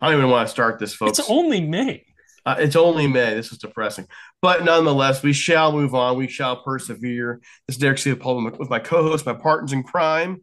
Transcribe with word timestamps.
I 0.00 0.10
don't 0.10 0.18
even 0.18 0.30
want 0.30 0.46
to 0.46 0.50
start 0.50 0.78
this, 0.78 0.94
folks. 0.94 1.18
It's 1.18 1.30
only 1.30 1.60
May. 1.60 2.04
Uh, 2.46 2.56
it's 2.58 2.76
only 2.76 3.06
May. 3.06 3.34
This 3.34 3.52
is 3.52 3.58
depressing. 3.58 4.06
But 4.40 4.64
nonetheless, 4.64 5.22
we 5.22 5.32
shall 5.32 5.72
move 5.72 5.94
on. 5.94 6.16
We 6.16 6.28
shall 6.28 6.62
persevere. 6.62 7.40
This 7.66 7.76
is 7.76 7.80
Derek 7.80 7.98
Ciapola 7.98 8.58
with 8.58 8.70
my 8.70 8.78
co-host, 8.78 9.26
my 9.26 9.34
partners 9.34 9.72
in 9.72 9.82
crime, 9.82 10.42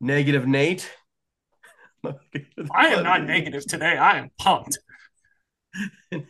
Negative 0.00 0.46
Nate. 0.46 0.90
I 2.04 2.88
am 2.88 3.04
not 3.04 3.24
negative 3.24 3.66
today. 3.66 3.96
I 3.96 4.18
am 4.18 4.30
pumped. 4.38 4.78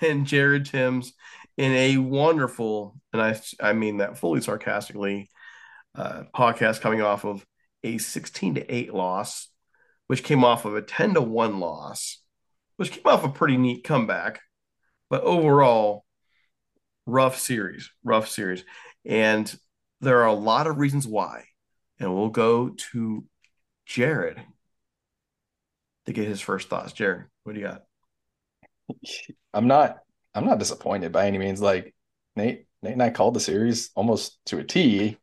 and 0.00 0.26
Jared 0.26 0.66
Tims 0.66 1.12
in 1.56 1.72
a 1.72 1.96
wonderful, 1.98 2.96
and 3.12 3.20
I 3.20 3.40
I 3.60 3.72
mean 3.72 3.98
that 3.98 4.18
fully 4.18 4.40
sarcastically, 4.40 5.28
uh, 5.94 6.24
podcast 6.34 6.80
coming 6.80 7.02
off 7.02 7.24
of 7.24 7.44
a 7.82 7.98
16 7.98 8.54
to 8.56 8.74
8 8.74 8.94
loss, 8.94 9.49
which 10.10 10.24
came 10.24 10.42
off 10.42 10.64
of 10.64 10.74
a 10.74 10.82
10 10.82 11.14
to 11.14 11.20
1 11.22 11.60
loss, 11.60 12.18
which 12.78 12.90
came 12.90 13.06
off 13.06 13.22
a 13.22 13.28
pretty 13.28 13.56
neat 13.56 13.84
comeback, 13.84 14.40
but 15.08 15.22
overall, 15.22 16.04
rough 17.06 17.38
series, 17.38 17.92
rough 18.02 18.28
series. 18.28 18.64
And 19.04 19.56
there 20.00 20.18
are 20.22 20.26
a 20.26 20.32
lot 20.32 20.66
of 20.66 20.78
reasons 20.78 21.06
why. 21.06 21.44
And 22.00 22.12
we'll 22.12 22.30
go 22.30 22.70
to 22.90 23.24
Jared 23.86 24.42
to 26.06 26.12
get 26.12 26.26
his 26.26 26.40
first 26.40 26.68
thoughts. 26.68 26.92
Jared, 26.92 27.26
what 27.44 27.52
do 27.54 27.60
you 27.60 27.68
got? 27.68 27.82
I'm 29.54 29.68
not 29.68 29.98
I'm 30.34 30.44
not 30.44 30.58
disappointed 30.58 31.12
by 31.12 31.28
any 31.28 31.38
means. 31.38 31.60
Like 31.60 31.94
Nate, 32.34 32.66
Nate 32.82 32.94
and 32.94 33.02
I 33.04 33.10
called 33.10 33.34
the 33.34 33.38
series 33.38 33.90
almost 33.94 34.44
to 34.46 34.58
a 34.58 34.64
T. 34.64 35.18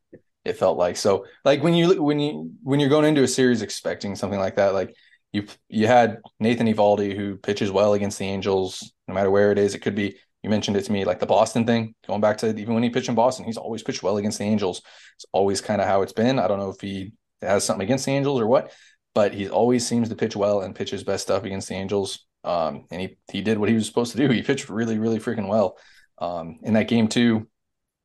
It 0.47 0.57
felt 0.57 0.77
like 0.77 0.97
so. 0.97 1.25
Like 1.43 1.61
when 1.61 1.73
you 1.73 2.01
when 2.01 2.19
you 2.19 2.51
when 2.63 2.79
you're 2.79 2.89
going 2.89 3.05
into 3.05 3.23
a 3.23 3.27
series 3.27 3.61
expecting 3.61 4.15
something 4.15 4.39
like 4.39 4.55
that, 4.55 4.73
like 4.73 4.95
you 5.33 5.45
you 5.67 5.87
had 5.87 6.19
Nathan 6.39 6.67
Eovaldi 6.67 7.15
who 7.15 7.35
pitches 7.37 7.71
well 7.71 7.93
against 7.93 8.17
the 8.17 8.25
Angels, 8.25 8.91
no 9.07 9.13
matter 9.13 9.31
where 9.31 9.51
it 9.51 9.57
is. 9.57 9.75
It 9.75 9.79
could 9.79 9.95
be 9.95 10.17
you 10.43 10.49
mentioned 10.49 10.77
it 10.77 10.85
to 10.85 10.91
me, 10.91 11.03
like 11.03 11.19
the 11.19 11.25
Boston 11.25 11.65
thing, 11.65 11.95
going 12.07 12.21
back 12.21 12.37
to 12.37 12.55
even 12.55 12.73
when 12.73 12.83
he 12.83 12.89
pitched 12.89 13.09
in 13.09 13.15
Boston, 13.15 13.45
he's 13.45 13.57
always 13.57 13.83
pitched 13.83 14.03
well 14.03 14.17
against 14.17 14.37
the 14.37 14.45
Angels. 14.45 14.81
It's 15.15 15.25
always 15.31 15.61
kind 15.61 15.81
of 15.81 15.87
how 15.87 16.03
it's 16.03 16.13
been. 16.13 16.39
I 16.39 16.47
don't 16.47 16.59
know 16.59 16.69
if 16.69 16.79
he 16.79 17.11
has 17.41 17.63
something 17.63 17.83
against 17.83 18.05
the 18.05 18.11
Angels 18.11 18.39
or 18.39 18.47
what, 18.47 18.71
but 19.13 19.33
he 19.33 19.49
always 19.49 19.85
seems 19.85 20.09
to 20.09 20.15
pitch 20.15 20.35
well 20.35 20.61
and 20.61 20.75
pitch 20.75 20.91
his 20.91 21.03
best 21.03 21.23
stuff 21.23 21.43
against 21.43 21.67
the 21.67 21.75
Angels. 21.75 22.25
Um, 22.43 22.85
and 22.91 23.01
he 23.01 23.17
he 23.31 23.41
did 23.41 23.57
what 23.57 23.67
he 23.67 23.75
was 23.75 23.87
supposed 23.87 24.13
to 24.13 24.17
do. 24.17 24.33
He 24.33 24.41
pitched 24.41 24.69
really, 24.69 24.99
really 24.99 25.19
freaking 25.19 25.49
well. 25.49 25.77
Um, 26.19 26.59
in 26.63 26.73
that 26.75 26.87
game 26.87 27.09
too, 27.09 27.47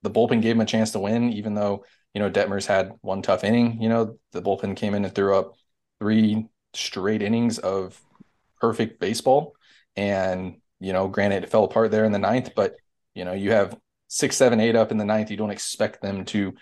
the 0.02 0.10
bullpen 0.10 0.42
gave 0.42 0.56
him 0.56 0.60
a 0.60 0.66
chance 0.66 0.90
to 0.92 1.00
win, 1.00 1.32
even 1.32 1.54
though 1.54 1.84
you 2.14 2.20
know 2.20 2.30
Detmers 2.30 2.66
had 2.66 2.92
one 3.00 3.22
tough 3.22 3.44
inning. 3.44 3.80
You 3.80 3.88
know 3.88 4.18
the 4.32 4.42
bullpen 4.42 4.76
came 4.76 4.94
in 4.94 5.04
and 5.04 5.14
threw 5.14 5.36
up 5.36 5.54
three 6.00 6.46
straight 6.74 7.22
innings 7.22 7.58
of 7.58 8.00
perfect 8.60 9.00
baseball, 9.00 9.54
and 9.96 10.56
you 10.80 10.92
know, 10.92 11.08
granted 11.08 11.44
it 11.44 11.50
fell 11.50 11.64
apart 11.64 11.90
there 11.92 12.04
in 12.04 12.12
the 12.12 12.18
ninth, 12.18 12.50
but 12.56 12.74
you 13.14 13.24
know 13.24 13.32
you 13.32 13.52
have 13.52 13.76
six, 14.08 14.36
seven, 14.36 14.60
eight 14.60 14.76
up 14.76 14.90
in 14.90 14.98
the 14.98 15.04
ninth. 15.04 15.30
You 15.30 15.36
don't 15.36 15.50
expect 15.50 16.02
them 16.02 16.24
to 16.26 16.54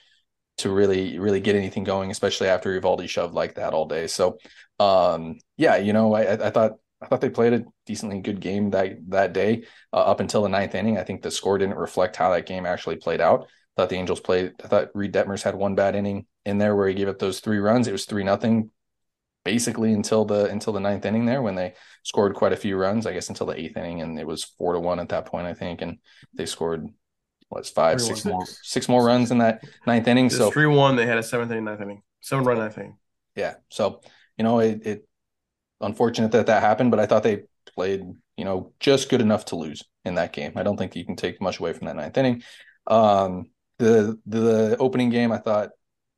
to 0.58 0.70
really 0.70 1.18
really 1.18 1.40
get 1.40 1.56
anything 1.56 1.84
going, 1.84 2.10
especially 2.10 2.48
after 2.48 2.78
Eovaldi 2.78 3.08
shoved 3.08 3.34
like 3.34 3.54
that 3.54 3.72
all 3.72 3.86
day. 3.86 4.06
So 4.06 4.38
um, 4.78 5.38
yeah, 5.56 5.76
you 5.76 5.92
know 5.92 6.14
I, 6.14 6.46
I 6.46 6.50
thought 6.50 6.72
I 7.00 7.06
thought 7.06 7.22
they 7.22 7.30
played 7.30 7.54
a 7.54 7.64
decently 7.86 8.20
good 8.20 8.40
game 8.40 8.70
that 8.70 8.98
that 9.08 9.32
day 9.32 9.64
uh, 9.92 9.96
up 9.96 10.20
until 10.20 10.42
the 10.42 10.48
ninth 10.48 10.74
inning. 10.74 10.98
I 10.98 11.04
think 11.04 11.22
the 11.22 11.30
score 11.30 11.56
didn't 11.56 11.78
reflect 11.78 12.16
how 12.16 12.30
that 12.30 12.46
game 12.46 12.66
actually 12.66 12.96
played 12.96 13.20
out. 13.22 13.48
I 13.76 13.82
thought 13.82 13.88
the 13.90 13.96
Angels 13.96 14.20
played. 14.20 14.54
I 14.62 14.68
thought 14.68 14.90
Reid 14.94 15.12
Detmers 15.12 15.42
had 15.42 15.54
one 15.54 15.74
bad 15.74 15.94
inning 15.94 16.26
in 16.44 16.58
there 16.58 16.74
where 16.76 16.88
he 16.88 16.94
gave 16.94 17.08
up 17.08 17.18
those 17.18 17.40
three 17.40 17.58
runs. 17.58 17.86
It 17.88 17.92
was 17.92 18.04
three 18.04 18.24
nothing 18.24 18.70
basically 19.44 19.92
until 19.92 20.24
the 20.24 20.46
until 20.46 20.72
the 20.72 20.80
ninth 20.80 21.04
inning 21.04 21.24
there 21.24 21.42
when 21.42 21.54
they 21.54 21.74
scored 22.02 22.34
quite 22.34 22.52
a 22.52 22.56
few 22.56 22.76
runs. 22.76 23.06
I 23.06 23.12
guess 23.12 23.28
until 23.28 23.46
the 23.46 23.58
eighth 23.58 23.76
inning, 23.76 24.02
and 24.02 24.18
it 24.18 24.26
was 24.26 24.44
four 24.44 24.74
to 24.74 24.80
one 24.80 25.00
at 25.00 25.08
that 25.10 25.26
point, 25.26 25.46
I 25.46 25.54
think, 25.54 25.82
and 25.82 25.98
they 26.34 26.46
scored 26.46 26.86
what's 27.48 27.70
five, 27.70 28.00
six 28.00 28.24
one, 28.24 28.34
more 28.34 28.46
six. 28.46 28.60
six 28.62 28.88
more 28.88 29.04
runs 29.04 29.30
in 29.30 29.38
that 29.38 29.62
ninth 29.86 30.08
inning. 30.08 30.30
So 30.30 30.50
three 30.50 30.66
one. 30.66 30.96
They 30.96 31.06
had 31.06 31.18
a 31.18 31.22
seventh 31.22 31.50
inning, 31.50 31.64
ninth 31.64 31.80
inning, 31.80 32.02
seven 32.20 32.44
run 32.44 32.58
ninth 32.58 32.78
inning. 32.78 32.98
yeah, 33.34 33.54
so 33.70 34.02
you 34.36 34.44
know 34.44 34.58
it, 34.60 34.86
it 34.86 35.08
unfortunate 35.80 36.32
that 36.32 36.46
that 36.46 36.62
happened, 36.62 36.90
but 36.90 37.00
I 37.00 37.06
thought 37.06 37.22
they 37.22 37.44
played 37.74 38.02
you 38.36 38.44
know 38.44 38.72
just 38.80 39.08
good 39.08 39.20
enough 39.20 39.46
to 39.46 39.56
lose 39.56 39.84
in 40.04 40.16
that 40.16 40.32
game. 40.32 40.52
I 40.56 40.62
don't 40.62 40.76
think 40.76 40.96
you 40.96 41.04
can 41.04 41.16
take 41.16 41.40
much 41.40 41.60
away 41.60 41.72
from 41.72 41.86
that 41.86 41.96
ninth 41.96 42.16
inning. 42.16 42.42
Um, 42.86 43.50
the 43.80 44.18
the 44.26 44.76
opening 44.78 45.10
game, 45.10 45.32
I 45.32 45.38
thought 45.38 45.70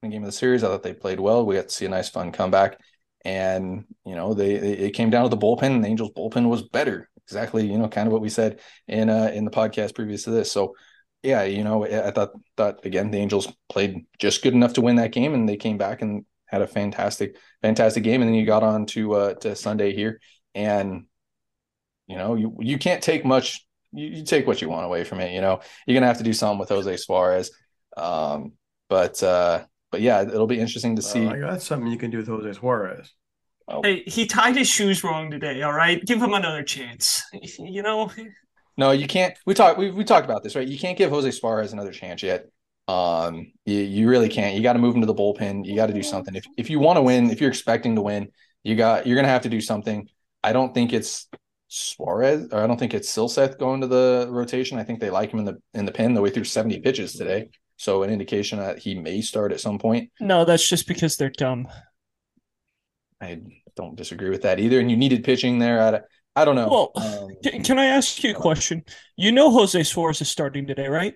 the 0.03 0.09
game 0.09 0.23
of 0.23 0.27
the 0.27 0.33
series, 0.33 0.65
I 0.65 0.69
thought 0.69 0.83
they 0.83 0.95
played 0.95 1.21
well. 1.21 1.47
We 1.47 1.57
got 1.57 1.69
to 1.69 1.75
see 1.75 1.87
a 1.87 1.89
nice 1.89 2.09
fun 2.09 2.33
comeback, 2.33 2.79
and 3.25 3.85
you 4.05 4.15
know 4.15 4.35
they, 4.35 4.59
they 4.59 4.73
it 4.73 4.91
came 4.93 5.11
down 5.11 5.25
to 5.25 5.29
the 5.29 5.37
bullpen, 5.39 5.75
and 5.75 5.85
the 5.85 5.89
Angels 5.89 6.11
bullpen 6.17 6.49
was 6.49 6.63
better. 6.63 7.09
Exactly, 7.27 7.67
you 7.71 7.79
know, 7.79 7.89
kind 7.89 8.07
of 8.07 8.13
what 8.13 8.23
we 8.23 8.29
said 8.29 8.61
in 8.89 9.09
uh 9.09 9.31
in 9.35 9.45
the 9.45 9.51
podcast 9.51 9.95
previous 9.95 10.25
to 10.25 10.31
this. 10.31 10.51
So 10.53 10.75
yeah, 11.23 11.45
you 11.45 11.63
know, 11.65 11.85
I 11.87 12.11
thought 12.11 12.33
thought 12.57 12.85
again 12.85 13.11
the 13.11 13.19
Angels 13.19 13.49
played 13.69 14.07
just 14.19 14.43
good 14.43 14.55
enough 14.55 14.75
to 14.75 14.81
win 14.81 14.97
that 14.97 15.13
game, 15.13 15.35
and 15.35 15.49
they 15.49 15.57
came 15.57 15.79
back 15.79 16.03
and 16.03 16.25
had 16.47 16.63
a 16.63 16.67
fantastic 16.67 17.37
fantastic 17.63 18.03
game. 18.03 18.21
And 18.23 18.29
then 18.29 18.35
you 18.35 18.45
got 18.47 18.63
on 18.65 18.87
to 18.87 19.15
uh 19.15 19.35
to 19.35 19.55
Sunday 19.57 19.95
here, 19.95 20.21
and 20.55 21.07
you 22.07 22.17
know 22.17 22.35
you 22.35 22.57
you 22.61 22.79
can't 22.79 23.03
take 23.03 23.25
much. 23.25 23.67
You, 23.93 24.09
you 24.09 24.25
take 24.25 24.47
what 24.47 24.61
you 24.63 24.69
want 24.69 24.87
away 24.87 25.05
from 25.05 25.21
it. 25.21 25.33
You 25.33 25.41
know 25.41 25.61
you're 25.87 25.95
gonna 25.95 26.07
have 26.07 26.19
to 26.19 26.25
do 26.25 26.33
something 26.33 26.59
with 26.59 26.69
Jose 26.69 26.97
Suarez. 26.97 27.51
Um, 27.97 28.53
but 28.89 29.23
uh, 29.23 29.65
but 29.91 30.01
yeah, 30.01 30.23
it'll 30.23 30.47
be 30.47 30.59
interesting 30.61 30.97
to 30.97 31.03
see. 31.03 31.27
Uh, 31.27 31.37
that's 31.37 31.67
something 31.67 31.91
you 31.91 31.99
can 31.99 32.11
do 32.11 32.19
with 32.19 32.29
Jose 32.29 32.59
Suarez. 32.59 33.13
Oh, 33.69 33.83
Hey, 33.83 34.03
he 34.07 34.27
tied 34.27 34.57
his 34.57 34.69
shoes 34.69 35.05
wrong 35.05 35.31
today. 35.31 35.63
All 35.63 35.73
right, 35.73 36.05
give 36.05 36.21
him 36.21 36.35
another 36.35 36.63
chance. 36.63 37.23
You 37.59 37.83
know, 37.83 38.11
No, 38.77 38.91
you 38.91 39.07
can't. 39.07 39.35
We 39.47 39.55
talked. 39.55 39.79
We, 39.79 39.91
we 39.91 40.05
talked 40.05 40.25
about 40.25 40.43
this, 40.43 40.57
right? 40.57 40.67
You 40.67 40.79
can't 40.79 40.99
give 40.99 41.11
Jose 41.11 41.31
Suarez 41.31 41.73
another 41.73 41.93
chance 41.93 42.23
yet. 42.23 42.47
Um, 42.89 43.53
you, 43.65 43.79
you 43.79 44.09
really 44.09 44.29
can't. 44.29 44.57
You 44.57 44.63
got 44.63 44.73
to 44.73 44.79
move 44.79 44.95
him 44.95 45.03
to 45.03 45.07
the 45.07 45.15
bullpen. 45.15 45.65
You 45.65 45.77
got 45.77 45.87
to 45.87 45.93
do 45.95 46.03
something. 46.03 46.35
If 46.35 46.45
if 46.57 46.71
you 46.71 46.79
want 46.79 46.97
to 46.97 47.03
win, 47.03 47.31
if 47.31 47.41
you're 47.41 47.51
expecting 47.51 47.95
to 47.95 48.03
win, 48.03 48.29
you 48.65 48.75
got 48.75 49.07
you're 49.07 49.17
gonna 49.17 49.29
have 49.29 49.43
to 49.43 49.49
do 49.49 49.61
something. 49.61 50.09
I 50.43 50.53
don't 50.53 50.75
think 50.75 50.93
it's 50.93 51.29
Suarez, 51.73 52.49
or 52.53 52.63
I 52.63 52.67
don't 52.67 52.79
think 52.79 52.93
it's 52.93 53.11
Silseth 53.11 53.59
going 53.59 53.81
to 53.81 53.87
the 53.87 54.27
rotation. 54.31 54.79
I 54.79 54.85
think 54.85 55.01
they 55.01 55.11
like 55.11 55.31
him 55.33 55.39
in 55.41 55.45
the 55.47 55.59
in 55.75 55.87
the 55.87 55.93
pen 55.93 56.13
the 56.15 56.21
way 56.21 56.31
through 56.31 56.45
70 56.45 56.81
pitches 56.81 57.15
today. 57.15 57.49
So 57.77 58.03
an 58.03 58.11
indication 58.11 58.59
that 58.59 58.79
he 58.79 58.95
may 58.95 59.23
start 59.23 59.53
at 59.53 59.61
some 59.61 59.79
point. 59.79 60.11
no, 60.21 60.45
that's 60.45 60.69
just 60.69 60.87
because 60.87 61.17
they're 61.17 61.31
dumb. 61.31 61.67
I 63.21 63.41
don't 63.77 63.97
disagree 63.97 64.31
with 64.31 64.43
that 64.43 64.61
either. 64.61 64.79
And 64.81 64.91
you 64.91 64.97
needed 64.97 65.25
pitching 65.25 65.59
there. 65.59 65.81
I, 65.81 66.41
I 66.41 66.45
don't 66.45 66.57
know. 66.57 66.69
Well, 66.69 66.93
Um, 66.97 67.29
Can, 67.43 67.65
can 67.65 67.79
I 67.79 67.87
ask 67.87 68.23
you 68.23 68.31
a 68.33 68.35
question? 68.35 68.85
You 69.17 69.33
know 69.33 69.51
Jose 69.51 69.83
Suarez 69.83 70.21
is 70.21 70.29
starting 70.29 70.67
today, 70.67 70.89
right? 70.89 71.15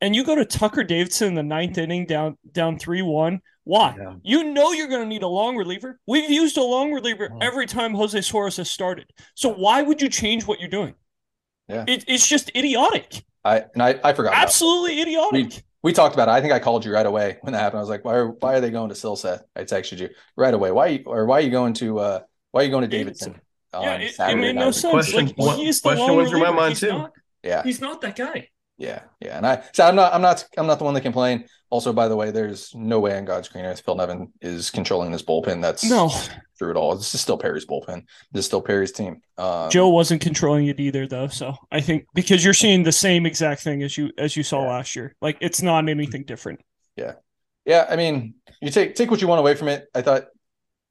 And 0.00 0.14
you 0.14 0.24
go 0.24 0.34
to 0.34 0.44
Tucker 0.44 0.84
Davidson 0.84 1.28
in 1.28 1.34
the 1.34 1.42
ninth 1.42 1.78
inning 1.78 2.06
down 2.06 2.36
down 2.52 2.78
three 2.78 3.02
one. 3.02 3.40
Why? 3.64 3.96
Yeah. 3.98 4.14
You 4.22 4.44
know 4.52 4.72
you're 4.72 4.88
going 4.88 5.02
to 5.02 5.08
need 5.08 5.22
a 5.22 5.28
long 5.28 5.56
reliever. 5.56 5.98
We've 6.06 6.30
used 6.30 6.56
a 6.58 6.62
long 6.62 6.92
reliever 6.92 7.28
Mhm. 7.30 7.42
every 7.42 7.66
time 7.66 7.94
Jose 7.94 8.20
Suarez 8.20 8.56
has 8.58 8.70
started. 8.70 9.06
So 9.34 9.48
why 9.48 9.82
would 9.82 10.02
you 10.02 10.08
change 10.08 10.46
what 10.46 10.60
you're 10.60 10.68
doing? 10.68 10.94
Yeah. 11.68 11.84
It, 11.88 12.04
it's 12.06 12.26
just 12.26 12.50
idiotic. 12.54 13.24
I 13.44 13.64
and 13.72 13.82
I, 13.82 13.98
I 14.04 14.12
forgot. 14.12 14.32
about. 14.32 14.42
Absolutely 14.42 15.00
idiotic. 15.00 15.62
we 15.82 15.92
talked 15.92 16.14
about 16.14 16.28
it. 16.28 16.32
I 16.32 16.40
think 16.42 16.52
I 16.52 16.58
called 16.58 16.84
you 16.84 16.92
right 16.92 17.06
away 17.06 17.38
when 17.42 17.52
that 17.54 17.60
happened. 17.60 17.78
I 17.78 17.82
was 17.82 17.88
like, 17.90 18.04
why 18.04 18.14
are 18.16 18.28
why 18.28 18.54
are 18.54 18.60
they 18.60 18.70
going 18.70 18.90
to 18.90 18.94
Silseth? 18.94 19.40
I 19.56 19.64
texted 19.64 19.98
you 19.98 20.10
right 20.36 20.52
away. 20.54 20.70
Why 20.70 20.86
you, 20.88 21.02
or 21.06 21.24
why 21.26 21.38
are 21.38 21.42
you 21.42 21.50
going 21.50 21.72
to 21.74 21.98
uh 21.98 22.20
why 22.52 22.60
are 22.60 22.64
you 22.64 22.70
going 22.70 22.88
to 22.88 22.96
Davidson? 22.96 23.40
on 23.72 23.82
yeah, 23.82 23.96
it, 23.96 24.14
it 24.18 24.36
made 24.36 24.54
no 24.56 24.70
sense. 24.70 24.92
Question- 24.92 25.26
like 25.26 25.36
what- 25.36 25.58
he's 25.58 25.80
the 25.80 25.88
question 25.88 26.06
long 26.06 26.16
went 26.18 26.28
through 26.28 26.38
my 26.40 26.44
reliever. 26.46 26.60
mind, 26.60 26.70
he's 26.72 26.80
too. 26.80 26.88
Not, 26.88 27.12
Yeah, 27.42 27.62
he's 27.64 27.80
not 27.80 28.00
that 28.02 28.16
guy. 28.16 28.48
Yeah, 28.78 29.00
yeah. 29.20 29.36
And 29.36 29.46
I 29.46 29.62
so 29.72 29.86
I'm 29.86 29.94
not 29.96 30.12
I'm 30.12 30.22
not 30.22 30.44
I'm 30.58 30.66
not 30.66 30.78
the 30.78 30.84
one 30.84 30.94
that 30.94 31.00
complain. 31.02 31.44
Also, 31.70 31.92
by 31.92 32.06
the 32.08 32.14
way, 32.16 32.30
there's 32.30 32.72
no 32.74 33.00
way 33.00 33.16
on 33.16 33.24
God's 33.24 33.48
green 33.48 33.64
earth 33.64 33.82
Phil 33.84 33.96
Nevin 33.96 34.32
is 34.40 34.70
controlling 34.70 35.10
this 35.10 35.22
bullpen. 35.22 35.60
That's 35.60 35.82
No, 35.84 36.08
through 36.58 36.70
it 36.72 36.76
all. 36.76 36.94
This 36.94 37.14
is 37.14 37.20
still 37.20 37.36
Perry's 37.38 37.66
bullpen. 37.66 38.04
This 38.30 38.40
is 38.40 38.46
still 38.46 38.62
Perry's 38.62 38.92
team. 38.92 39.22
Um, 39.38 39.70
Joe 39.70 39.88
wasn't 39.88 40.20
controlling 40.20 40.68
it 40.68 40.78
either, 40.78 41.06
though. 41.08 41.26
So 41.28 41.54
I 41.72 41.80
think 41.80 42.06
because 42.14 42.44
you're 42.44 42.54
seeing 42.54 42.84
the 42.84 42.92
same 42.92 43.26
exact 43.26 43.62
thing 43.62 43.82
as 43.82 43.96
you 43.98 44.10
as 44.18 44.36
you 44.36 44.42
saw 44.42 44.62
Yeah. 44.62 44.68
last 44.68 44.94
year. 44.96 45.14
Like 45.20 45.38
it's 45.40 45.62
not 45.62 45.88
anything 45.88 46.24
different. 46.24 46.60
yeah, 46.96 47.14
yeah. 47.64 47.86
I 47.88 47.96
mean, 47.96 48.34
you 48.60 48.70
take 48.70 48.94
take 48.94 49.10
what 49.10 49.20
you 49.20 49.28
want 49.28 49.40
away 49.40 49.54
from 49.56 49.68
it. 49.68 49.86
I 49.94 50.02
thought, 50.02 50.26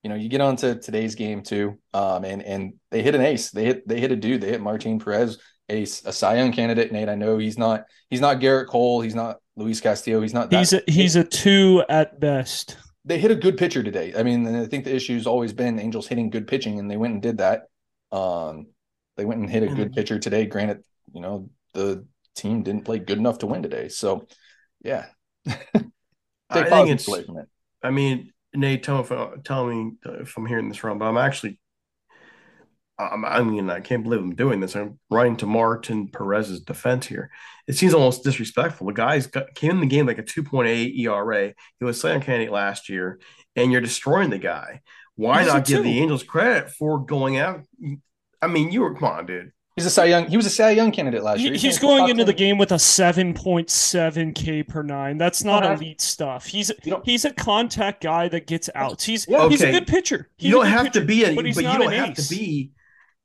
you 0.04 0.10
know, 0.10 0.16
you 0.16 0.28
get 0.28 0.42
on 0.42 0.58
to 0.58 0.76
today's 0.76 1.16
game 1.16 1.44
too, 1.44 1.78
um, 1.94 2.26
and 2.26 2.42
and 2.44 2.74
they 2.92 3.02
hit 3.04 3.16
an 3.16 3.22
ace. 3.22 3.52
They 3.52 3.64
hit 3.64 3.88
they 3.88 4.02
hit 4.02 4.12
a 4.12 4.18
dude. 4.18 4.42
They 4.42 4.50
hit 4.50 4.60
Martin 4.62 5.00
Perez, 5.00 5.38
ace, 5.74 6.04
a 6.06 6.14
Cy 6.14 6.38
Young 6.38 6.52
candidate. 6.52 6.92
Nate, 6.92 7.10
I 7.10 7.16
know 7.16 7.38
he's 7.38 7.58
not 7.58 7.86
he's 8.10 8.22
not 8.22 8.40
Gerrit 8.40 8.68
Cole. 8.68 9.02
He's 9.02 9.16
not 9.16 9.38
Luis 9.56 9.82
Castillo. 9.82 10.22
He's 10.22 10.34
not. 10.34 10.50
That. 10.50 10.60
He's 10.60 10.74
a, 10.74 10.82
he's 10.88 11.16
a 11.16 11.24
two 11.24 11.84
at 11.90 12.20
best. 12.20 12.78
they 13.06 13.20
hit 13.20 13.32
a 13.32 13.36
good 13.36 13.58
pitcher 13.58 13.84
today. 13.84 14.14
I 14.18 14.24
mean, 14.24 14.48
I 14.56 14.66
think 14.66 14.86
the 14.86 14.96
issue's 14.96 15.28
always 15.28 15.52
been 15.54 15.80
Angels 15.80 16.08
hitting 16.08 16.30
good 16.30 16.48
pitching, 16.48 16.80
and 16.80 16.90
they 16.90 16.98
went 16.98 17.14
and 17.14 17.22
did 17.22 17.38
that. 17.40 17.64
Um, 18.12 18.68
they 19.18 19.26
went 19.26 19.42
and 19.42 19.50
hit 19.50 19.64
a 19.64 19.68
good 19.68 19.92
Mhm. 19.92 19.96
pitcher 19.96 20.20
today. 20.20 20.46
Granted, 20.46 20.84
you 21.14 21.22
know 21.22 21.50
the 21.74 22.06
team 22.36 22.64
didn't 22.64 22.86
play 22.86 23.00
good 23.00 23.18
enough 23.18 23.40
to 23.40 23.48
win 23.48 23.62
today. 23.64 23.90
So, 23.90 24.28
yeah, 24.84 25.06
I 25.48 25.54
take 26.54 26.70
think 26.70 26.90
it's. 26.90 27.08
away 27.08 27.24
from 27.24 27.38
it. 27.40 27.48
I 27.84 27.90
mean, 27.92 28.32
Nate, 28.56 28.84
tell 28.84 28.98
me 28.98 29.08
if, 29.10 29.44
tell 29.44 29.66
me 29.68 29.92
if 30.06 30.38
I'm 30.38 30.46
hearing 30.46 30.70
this 30.70 30.84
wrong, 30.84 30.98
but 31.00 31.06
I'm 31.06 31.18
actually. 31.18 31.60
I'm, 33.00 33.26
I 33.26 33.42
mean, 33.42 33.70
I 33.70 33.80
can't 33.80 34.04
believe 34.04 34.20
I'm 34.20 34.36
doing 34.36 34.60
this. 34.60 34.76
I'm 34.76 35.00
running 35.10 35.36
to 35.38 35.46
Martin 35.48 36.08
Perez's 36.10 36.62
defense 36.62 37.08
here. 37.08 37.32
It 37.68 37.74
seems 37.76 37.94
almost 37.94 38.24
disrespectful. 38.24 38.88
The 38.88 38.94
guy's 38.94 39.28
got, 39.28 39.54
came 39.56 39.72
in 39.72 39.80
the 39.80 39.86
game 39.88 40.06
like 40.06 40.20
a 40.20 40.24
2.8 40.24 40.98
ERA. 41.00 41.54
He 41.80 41.86
was 41.86 42.00
Cy 42.00 42.12
Young 42.12 42.22
candidate 42.22 42.52
last 42.52 42.90
year, 42.90 43.20
and 43.56 43.72
you're 43.72 43.82
destroying 43.82 44.30
the 44.30 44.38
guy. 44.38 44.82
Why 45.16 45.44
He's 45.44 45.52
not 45.54 45.66
give 45.66 45.78
two. 45.78 45.84
the 45.84 46.00
Angels 46.00 46.24
credit 46.24 46.70
for 46.72 47.00
going 47.04 47.38
out? 47.38 47.62
I 48.42 48.48
mean, 48.48 48.72
you 48.72 48.82
were 48.82 48.94
come 48.96 49.10
on, 49.10 49.26
dude. 49.26 49.52
He's 49.76 49.88
a 49.88 49.90
Cy 49.90 50.06
Young. 50.06 50.28
He 50.28 50.38
was 50.38 50.46
a 50.46 50.52
Cy 50.52 50.72
Young 50.72 50.92
candidate 50.92 51.24
last 51.24 51.40
He- 51.40 51.46
year. 51.46 51.54
he's 51.56 51.80
going 51.80 52.02
top 52.02 52.10
into 52.12 52.26
the 52.26 52.34
game 52.34 52.60
with 52.60 52.72
a 52.72 52.78
seven 52.78 53.34
point 53.34 53.72
seven 53.72 54.32
K 54.34 54.62
per 54.62 54.84
nine. 54.84 55.18
That's 55.18 55.44
not 55.44 55.64
don't 55.64 55.82
elite 55.82 56.00
stuff. 56.02 56.46
He's 56.46 56.72
he's 57.04 57.26
a 57.26 57.34
contact 57.34 58.04
guy 58.04 58.28
that 58.28 58.46
gets 58.46 58.70
outs. 58.76 59.04
He's 59.04 59.26
Yeah. 59.28 59.50
he's 59.50 59.64
a 59.64 59.72
good 59.72 59.88
pitcher. 59.88 60.30
He's 60.38 60.50
you 60.50 60.56
don't 60.56 60.66
good 60.66 60.72
have 60.72 60.92
to 60.92 61.02
be 61.02 61.24
a, 61.24 61.30
but 61.30 61.36
but, 61.38 61.46
he's 61.46 61.58
you 61.58 61.64
not 61.64 61.80
don't 61.80 61.94
an 61.94 62.00
have 62.00 62.10
ace. 62.12 62.28
to 62.28 62.36
be, 62.36 62.72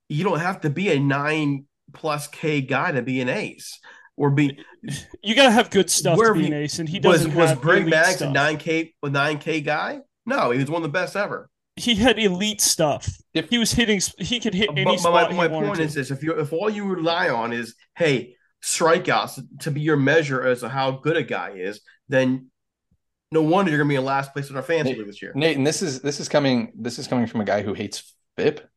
you 0.09 0.25
don't 0.25 0.41
have 0.41 0.61
to 0.63 0.71
be 0.71 0.91
a 0.91 0.99
nine 0.99 1.67
plus 1.93 2.27
K 2.29 2.61
guy 2.61 2.93
to 2.93 3.03
be 3.03 3.21
an 3.21 3.29
ace 3.29 3.79
or 4.17 4.31
be. 4.31 4.59
You 5.23 5.35
got 5.35 5.45
to 5.45 5.51
have 5.51 5.71
good 5.71 5.91
stuff 5.91 6.19
Where 6.19 6.29
to 6.33 6.35
be 6.35 6.41
he- 6.43 6.47
an 6.49 6.53
ace, 6.55 6.79
and 6.79 6.89
he 6.89 6.99
was 7.01 7.19
doesn't 7.23 7.35
was 7.35 7.51
have 7.51 7.61
Greg 7.61 7.83
elite 7.83 7.91
Max 7.91 8.21
a 8.21 8.31
nine 8.31 8.57
K 8.59 8.95
a 9.03 9.11
nine 9.11 9.39
K 9.39 9.61
guy? 9.61 10.01
No, 10.27 10.51
he 10.51 10.59
was 10.61 10.71
one 10.71 10.83
of 10.83 10.89
the 10.93 10.93
best 10.99 11.17
ever. 11.17 11.49
He 11.77 11.95
had 11.95 12.19
elite 12.19 12.61
stuff. 12.61 13.09
If- 13.35 13.49
He 13.51 13.59
was 13.59 13.71
hitting. 13.73 14.01
He 14.19 14.41
could 14.41 14.55
hit 14.55 14.71
any 14.71 14.85
But, 14.85 14.91
but 14.93 14.99
spot 15.01 15.31
my, 15.31 15.37
my 15.37 15.49
he 15.49 15.53
wanted 15.55 15.67
point 15.69 15.79
to. 15.79 15.85
is 15.85 15.95
this: 15.95 16.11
if 16.11 16.23
you 16.23 16.33
if 16.39 16.53
all 16.53 16.69
you 16.69 16.85
rely 16.85 17.29
on 17.29 17.53
is 17.53 17.75
hey 17.97 18.35
strikeouts 18.65 19.41
to 19.61 19.71
be 19.71 19.81
your 19.81 19.97
measure 19.97 20.43
as 20.43 20.61
to 20.61 20.69
how 20.69 20.91
good 20.91 21.17
a 21.17 21.23
guy 21.23 21.51
is, 21.51 21.81
then 22.09 22.51
no 23.31 23.43
wonder 23.43 23.71
you're 23.71 23.79
going 23.79 23.89
to 23.89 23.93
be 23.93 23.97
in 23.97 24.05
last 24.05 24.33
place 24.33 24.51
in 24.51 24.57
our 24.57 24.63
fantasy 24.63 24.91
Nate- 24.91 24.99
league 24.99 25.07
this 25.07 25.23
year. 25.23 25.33
Nate, 25.35 25.57
and 25.57 25.67
this 25.67 25.83
is 25.83 26.01
this 26.01 26.19
is 26.21 26.29
coming 26.29 26.73
this 26.77 26.99
is 26.99 27.07
coming 27.07 27.27
from 27.27 27.41
a 27.41 27.45
guy 27.45 27.63
who 27.63 27.75
hates 27.75 28.15
FIP 28.37 28.68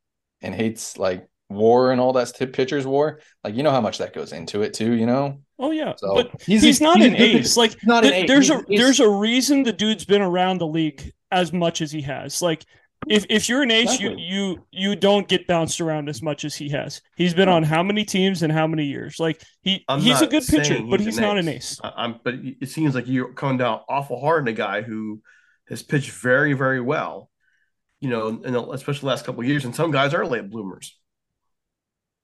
and 0.41 0.53
hates 0.55 0.97
like 0.97 1.27
war 1.49 1.91
and 1.91 1.99
all 1.99 2.13
that 2.13 2.29
stuff, 2.29 2.51
pitchers 2.53 2.87
war. 2.87 3.19
Like 3.43 3.55
you 3.55 3.63
know 3.63 3.71
how 3.71 3.81
much 3.81 3.97
that 3.99 4.13
goes 4.13 4.31
into 4.33 4.61
it 4.61 4.73
too. 4.73 4.93
You 4.93 5.05
know, 5.05 5.41
Oh 5.59 5.71
yeah, 5.71 5.93
so 5.97 6.15
but 6.15 6.41
he's, 6.41 6.61
he's, 6.63 6.79
a- 6.81 6.83
not 6.83 6.97
he's 6.97 7.07
an 7.07 7.15
ace. 7.15 7.57
Like 7.57 7.71
He's 7.73 7.83
not 7.85 8.05
an 8.05 8.13
ace. 8.13 8.27
there's 8.27 8.47
He's 8.49 8.57
a 8.57 8.63
there's 8.69 8.99
a 8.99 9.09
reason 9.09 9.63
the 9.63 9.73
dude's 9.73 10.05
been 10.05 10.21
around 10.21 10.59
the 10.59 10.67
league 10.67 11.11
as 11.31 11.51
much 11.53 11.81
as 11.81 11.91
he 11.91 12.01
has. 12.01 12.41
Like 12.41 12.65
if 13.07 13.25
if 13.29 13.49
you're 13.49 13.63
an 13.63 13.71
ace, 13.71 13.95
Exactly. 13.95 14.21
you 14.21 14.57
you 14.71 14.89
you 14.91 14.95
don't 14.95 15.27
get 15.27 15.47
bounced 15.47 15.81
around 15.81 16.07
as 16.07 16.21
much 16.21 16.45
as 16.45 16.53
he 16.55 16.69
has. 16.69 17.01
He's 17.15 17.33
been 17.33 17.49
on 17.49 17.63
how 17.63 17.81
many 17.81 18.05
teams 18.05 18.43
and 18.43 18.53
how 18.53 18.67
many 18.67 18.85
years? 18.85 19.19
Like 19.19 19.41
he 19.63 19.83
I'm 19.89 19.99
he's 20.01 20.21
a 20.21 20.27
good 20.27 20.45
pitcher, 20.45 20.75
saying 20.75 20.89
but 20.89 20.99
he's 20.99 21.07
he's 21.07 21.17
an 21.17 21.23
not 21.23 21.37
an 21.39 21.47
ace. 21.47 21.73
ace. 21.73 21.79
I- 21.83 21.93
I'm, 22.03 22.19
but 22.23 22.35
it 22.35 22.69
seems 22.69 22.93
like 22.93 23.07
you're 23.07 23.33
coming 23.33 23.57
down 23.57 23.79
awful 23.89 24.19
hard 24.21 24.43
on 24.43 24.47
a 24.49 24.53
guy 24.53 24.83
who 24.83 25.19
has 25.67 25.81
pitched 25.81 26.11
very, 26.11 26.53
very 26.53 26.79
well. 26.81 27.30
You 28.01 28.09
know, 28.09 28.27
in 28.43 28.53
the, 28.53 28.61
especially 28.71 29.01
the 29.01 29.07
last 29.07 29.25
couple 29.25 29.43
years, 29.43 29.65
and 29.65 29.75
some 29.75 29.91
guys 29.91 30.13
are 30.13 30.25
late 30.25 30.49
bloomers. 30.49 30.97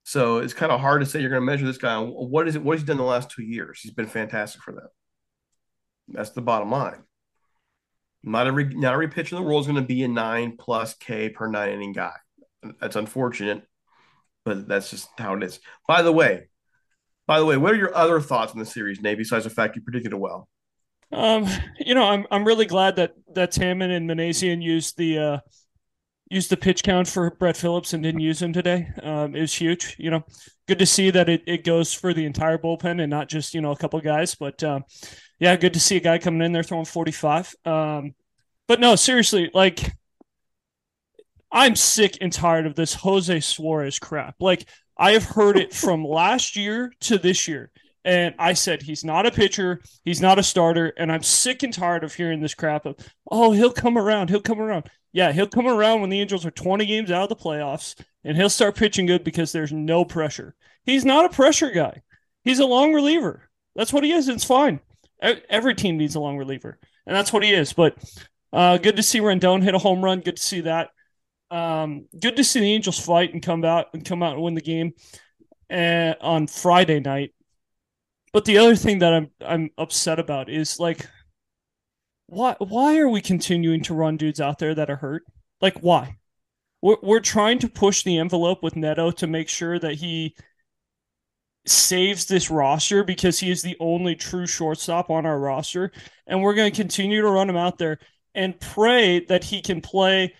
So 0.03 0.37
it's 0.39 0.53
kind 0.53 0.71
of 0.71 0.79
hard 0.79 1.01
to 1.01 1.05
say 1.05 1.19
you're 1.21 1.29
going 1.29 1.41
to 1.41 1.45
measure 1.45 1.65
this 1.65 1.77
guy. 1.77 1.97
What 1.99 2.47
is 2.47 2.55
it? 2.55 2.63
What 2.63 2.73
has 2.73 2.81
he 2.81 2.87
done 2.87 2.97
the 2.97 3.03
last 3.03 3.29
two 3.29 3.43
years? 3.43 3.79
He's 3.81 3.93
been 3.93 4.07
fantastic 4.07 4.61
for 4.61 4.73
them. 4.73 4.87
That's 6.09 6.31
the 6.31 6.41
bottom 6.41 6.71
line. 6.71 7.03
Not 8.23 8.47
every 8.47 8.65
not 8.65 8.93
every 8.93 9.07
pitcher 9.09 9.35
in 9.35 9.41
the 9.41 9.47
world 9.47 9.61
is 9.61 9.67
going 9.67 9.81
to 9.81 9.87
be 9.87 10.03
a 10.03 10.07
nine 10.07 10.57
plus 10.57 10.93
K 10.95 11.29
per 11.29 11.47
nine 11.47 11.71
inning 11.71 11.93
guy. 11.93 12.13
That's 12.81 12.95
unfortunate. 12.95 13.63
but 14.45 14.67
that's 14.67 14.89
just 14.91 15.09
how 15.17 15.35
it 15.35 15.43
is. 15.43 15.59
By 15.87 16.01
the 16.01 16.11
way, 16.11 16.49
by 17.27 17.39
the 17.39 17.45
way, 17.45 17.57
what 17.57 17.73
are 17.73 17.77
your 17.77 17.95
other 17.95 18.21
thoughts 18.21 18.53
on 18.53 18.59
the 18.59 18.65
series, 18.65 19.01
Nate? 19.01 19.17
Besides 19.17 19.43
the 19.43 19.49
fact 19.49 19.75
you 19.75 19.81
predicted 19.81 20.13
it 20.13 20.19
well. 20.19 20.49
Um, 21.11 21.47
you 21.79 21.95
know, 21.95 22.03
I'm 22.03 22.25
I'm 22.31 22.45
really 22.45 22.65
glad 22.65 22.97
that 22.97 23.13
that 23.35 23.51
Taman 23.51 23.91
and 23.91 24.09
Minasian 24.09 24.61
used 24.61 24.97
the 24.97 25.17
uh 25.17 25.39
used 26.29 26.49
the 26.49 26.57
pitch 26.57 26.83
count 26.83 27.07
for 27.07 27.31
Brett 27.31 27.57
Phillips 27.57 27.93
and 27.93 28.03
didn't 28.03 28.21
use 28.21 28.41
him 28.41 28.53
today. 28.53 28.89
Um, 29.01 29.33
was 29.33 29.53
huge. 29.53 29.95
You 29.97 30.11
know, 30.11 30.23
good 30.67 30.79
to 30.79 30.85
see 30.85 31.09
that 31.11 31.29
it, 31.29 31.43
it 31.47 31.63
goes 31.63 31.93
for 31.93 32.13
the 32.13 32.25
entire 32.25 32.57
bullpen 32.57 33.01
and 33.01 33.09
not 33.09 33.29
just 33.29 33.53
you 33.53 33.61
know 33.61 33.71
a 33.71 33.77
couple 33.77 33.99
guys. 34.01 34.35
But 34.35 34.63
um, 34.63 34.83
yeah, 35.39 35.55
good 35.55 35.73
to 35.73 35.79
see 35.79 35.97
a 35.97 36.01
guy 36.01 36.17
coming 36.17 36.41
in 36.41 36.51
there 36.51 36.63
throwing 36.63 36.85
45. 36.85 37.55
Um, 37.65 38.15
but 38.67 38.79
no, 38.79 38.95
seriously, 38.95 39.49
like 39.53 39.93
I'm 41.51 41.75
sick 41.75 42.17
and 42.21 42.31
tired 42.31 42.67
of 42.67 42.75
this 42.75 42.93
Jose 42.93 43.39
Suarez 43.39 43.99
crap. 43.99 44.35
Like 44.39 44.67
I 44.97 45.11
have 45.11 45.25
heard 45.25 45.57
it 45.57 45.73
from 45.73 46.03
last 46.03 46.55
year 46.55 46.91
to 47.01 47.17
this 47.17 47.47
year. 47.47 47.71
And 48.03 48.35
I 48.39 48.53
said 48.53 48.81
he's 48.81 49.03
not 49.03 49.25
a 49.25 49.31
pitcher, 49.31 49.81
he's 50.05 50.21
not 50.21 50.39
a 50.39 50.43
starter, 50.43 50.93
and 50.97 51.11
I'm 51.11 51.23
sick 51.23 51.61
and 51.63 51.73
tired 51.73 52.05
of 52.05 52.13
hearing 52.13 52.39
this 52.39 52.53
crap 52.55 52.85
of, 52.85 52.95
oh, 53.29 53.51
he'll 53.51 53.73
come 53.73 53.97
around, 53.97 54.29
he'll 54.29 54.39
come 54.39 54.61
around. 54.61 54.89
Yeah, 55.13 55.31
he'll 55.31 55.47
come 55.47 55.67
around 55.67 56.01
when 56.01 56.09
the 56.09 56.19
Angels 56.19 56.45
are 56.45 56.51
20 56.51 56.85
games 56.85 57.11
out 57.11 57.23
of 57.23 57.29
the 57.29 57.43
playoffs, 57.43 57.95
and 58.23 58.37
he'll 58.37 58.49
start 58.49 58.75
pitching 58.75 59.05
good 59.05 59.23
because 59.23 59.51
there's 59.51 59.71
no 59.71 60.05
pressure. 60.05 60.55
He's 60.85 61.05
not 61.05 61.25
a 61.25 61.29
pressure 61.29 61.71
guy. 61.71 62.01
He's 62.43 62.59
a 62.59 62.65
long 62.65 62.93
reliever. 62.93 63.49
That's 63.75 63.93
what 63.93 64.03
he 64.03 64.11
is. 64.11 64.27
It's 64.27 64.43
fine. 64.43 64.79
Every 65.21 65.75
team 65.75 65.97
needs 65.97 66.15
a 66.15 66.19
long 66.19 66.37
reliever, 66.37 66.77
and 67.05 67.15
that's 67.15 67.33
what 67.33 67.43
he 67.43 67.51
is. 67.51 67.73
But 67.73 67.97
uh, 68.53 68.77
good 68.77 68.95
to 68.97 69.03
see 69.03 69.19
Rendon 69.19 69.63
hit 69.63 69.75
a 69.75 69.79
home 69.79 70.03
run. 70.03 70.19
Good 70.21 70.37
to 70.37 70.43
see 70.43 70.61
that. 70.61 70.89
Um, 71.49 72.07
good 72.19 72.35
to 72.35 72.43
see 72.43 72.59
the 72.59 72.73
Angels 72.73 72.99
fight 72.99 73.33
and 73.33 73.41
come 73.41 73.63
out 73.65 73.87
and 73.93 74.05
come 74.05 74.21
out 74.21 74.33
and 74.33 74.43
win 74.43 74.53
the 74.53 74.61
game 74.61 74.93
uh, 75.71 76.13
on 76.21 76.47
Friday 76.47 76.99
night. 76.99 77.33
But 78.33 78.45
the 78.45 78.57
other 78.59 78.75
thing 78.75 78.99
that 78.99 79.13
I'm 79.13 79.31
I'm 79.41 79.69
upset 79.77 80.19
about 80.19 80.49
is 80.49 80.79
like 80.79 81.07
why 82.27 82.55
why 82.59 82.97
are 82.99 83.09
we 83.09 83.21
continuing 83.21 83.81
to 83.83 83.93
run 83.93 84.17
dudes 84.17 84.41
out 84.41 84.59
there 84.59 84.75
that 84.75 84.89
are 84.89 84.97
hurt? 84.97 85.23
Like 85.61 85.79
why? 85.79 86.17
We're 86.81 86.97
we're 87.01 87.19
trying 87.19 87.59
to 87.59 87.69
push 87.69 88.03
the 88.03 88.17
envelope 88.17 88.61
with 88.61 88.75
Neto 88.75 89.11
to 89.11 89.27
make 89.27 89.49
sure 89.49 89.79
that 89.79 89.95
he 89.95 90.35
saves 91.65 92.25
this 92.25 92.49
roster 92.49 93.03
because 93.03 93.39
he 93.39 93.51
is 93.51 93.61
the 93.61 93.75
only 93.79 94.15
true 94.15 94.47
shortstop 94.47 95.09
on 95.09 95.25
our 95.25 95.37
roster 95.37 95.91
and 96.25 96.41
we're 96.41 96.53
going 96.53 96.71
to 96.71 96.75
continue 96.75 97.21
to 97.21 97.29
run 97.29 97.49
him 97.49 97.57
out 97.57 97.77
there 97.77 97.99
and 98.33 98.57
pray 98.59 99.25
that 99.25 99.43
he 99.43 99.61
can 99.61 99.81
play 99.81 100.33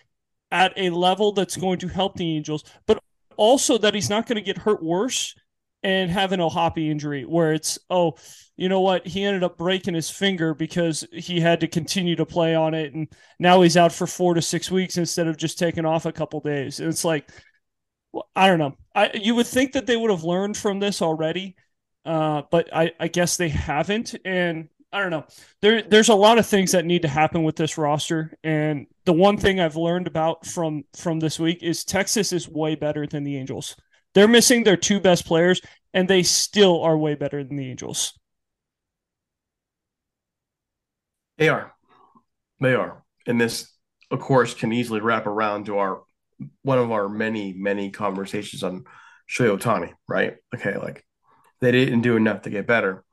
at 0.51 0.72
a 0.77 0.89
level 0.91 1.32
that's 1.34 1.58
going 1.58 1.79
to 1.79 1.88
help 1.88 2.15
the 2.15 2.38
Angels, 2.38 2.63
but 2.86 3.01
also 3.36 3.77
that 3.77 3.94
he's 3.94 4.10
not 4.10 4.27
going 4.27 4.38
to 4.38 4.41
get 4.41 4.58
hurt 4.58 4.82
worse 4.82 5.36
and 5.84 6.10
have 6.12 6.31
an 6.31 6.41
O'Hoppe 6.41 6.89
injury 6.89 7.24
where 7.24 7.53
it's, 7.53 7.77
oh, 7.89 8.15
you 8.55 8.69
know 8.69 8.81
what? 8.81 9.05
He 9.05 9.24
ended 9.24 9.43
up 9.43 9.57
breaking 9.57 9.93
his 9.93 10.10
finger 10.10 10.53
because 10.53 11.05
he 11.13 11.39
had 11.39 11.60
to 11.60 11.67
continue 11.67 12.15
to 12.15 12.25
play 12.25 12.55
on 12.55 12.74
it. 12.74 12.93
And 12.93 13.07
now 13.39 13.62
he's 13.62 13.77
out 13.77 13.93
for 13.93 14.07
four 14.07 14.34
to 14.34 14.41
six 14.41 14.72
weeks 14.72 14.98
instead 14.98 15.27
of 15.27 15.38
just 15.38 15.60
taking 15.60 15.86
off 15.86 16.05
a 16.05 16.12
couple 16.12 16.39
days. 16.39 16.79
And 16.79 16.89
it's 16.89 17.05
like, 17.05 17.29
well, 18.12 18.29
I 18.36 18.48
don't 18.48 18.60
know. 18.60 18.75
I 18.96 19.12
you 19.13 19.36
would 19.36 19.48
think 19.48 19.74
that 19.74 19.86
they 19.86 19.98
would 19.98 20.10
have 20.10 20.24
learned 20.24 20.57
from 20.57 20.79
this 20.79 21.01
already, 21.01 21.55
uh, 22.05 22.43
but 22.50 22.74
I, 22.75 22.93
I 23.00 23.07
guess 23.07 23.38
they 23.38 23.50
haven't. 23.50 24.15
And 24.25 24.69
I 24.91 25.01
don't 25.01 25.12
know. 25.12 25.25
There 25.62 25.84
there's 25.84 26.10
a 26.10 26.15
lot 26.15 26.39
of 26.39 26.48
things 26.48 26.72
that 26.72 26.86
need 26.86 27.03
to 27.03 27.07
happen 27.07 27.43
with 27.43 27.55
this 27.55 27.77
roster. 27.77 28.34
And 28.43 28.88
the 29.05 29.13
one 29.13 29.38
thing 29.38 29.60
I've 29.60 29.75
learned 29.75 30.07
about 30.07 30.46
from 30.46 30.86
from 30.96 31.19
this 31.19 31.39
week 31.39 31.62
is 31.62 31.86
Texas 31.86 32.34
is 32.34 32.50
way 32.50 32.75
better 32.75 33.05
than 33.05 33.24
the 33.24 33.38
Angels. 33.38 33.75
They're 34.17 34.27
missing 34.27 34.63
their 34.63 34.77
two 34.77 35.00
best 35.00 35.27
players, 35.27 35.62
and 35.93 36.07
they 36.07 36.24
still 36.24 36.81
are 36.81 36.97
way 36.97 37.13
better 37.13 37.43
than 37.43 37.55
the 37.55 37.69
Angels. 37.69 38.17
They 41.38 41.50
are. 41.50 41.75
They 42.59 42.74
are. 42.74 43.03
And 43.27 43.39
this, 43.39 43.71
of 44.09 44.19
course, 44.19 44.55
can 44.55 44.74
easily 44.74 45.01
wrap 45.01 45.27
around 45.27 45.67
to 45.67 45.77
our 45.77 46.01
one 46.63 46.79
of 46.79 46.91
our 46.91 47.07
many, 47.07 47.53
many 47.53 47.91
conversations 47.91 48.63
on 48.63 48.86
Shohei 49.29 49.55
Ohtani, 49.55 49.93
right? 50.07 50.38
Okay, 50.55 50.75
like 50.77 51.05
they 51.62 51.71
didn't 51.71 52.01
do 52.01 52.15
enough 52.15 52.41
to 52.41 52.50
get 52.50 52.65
better. 52.65 53.03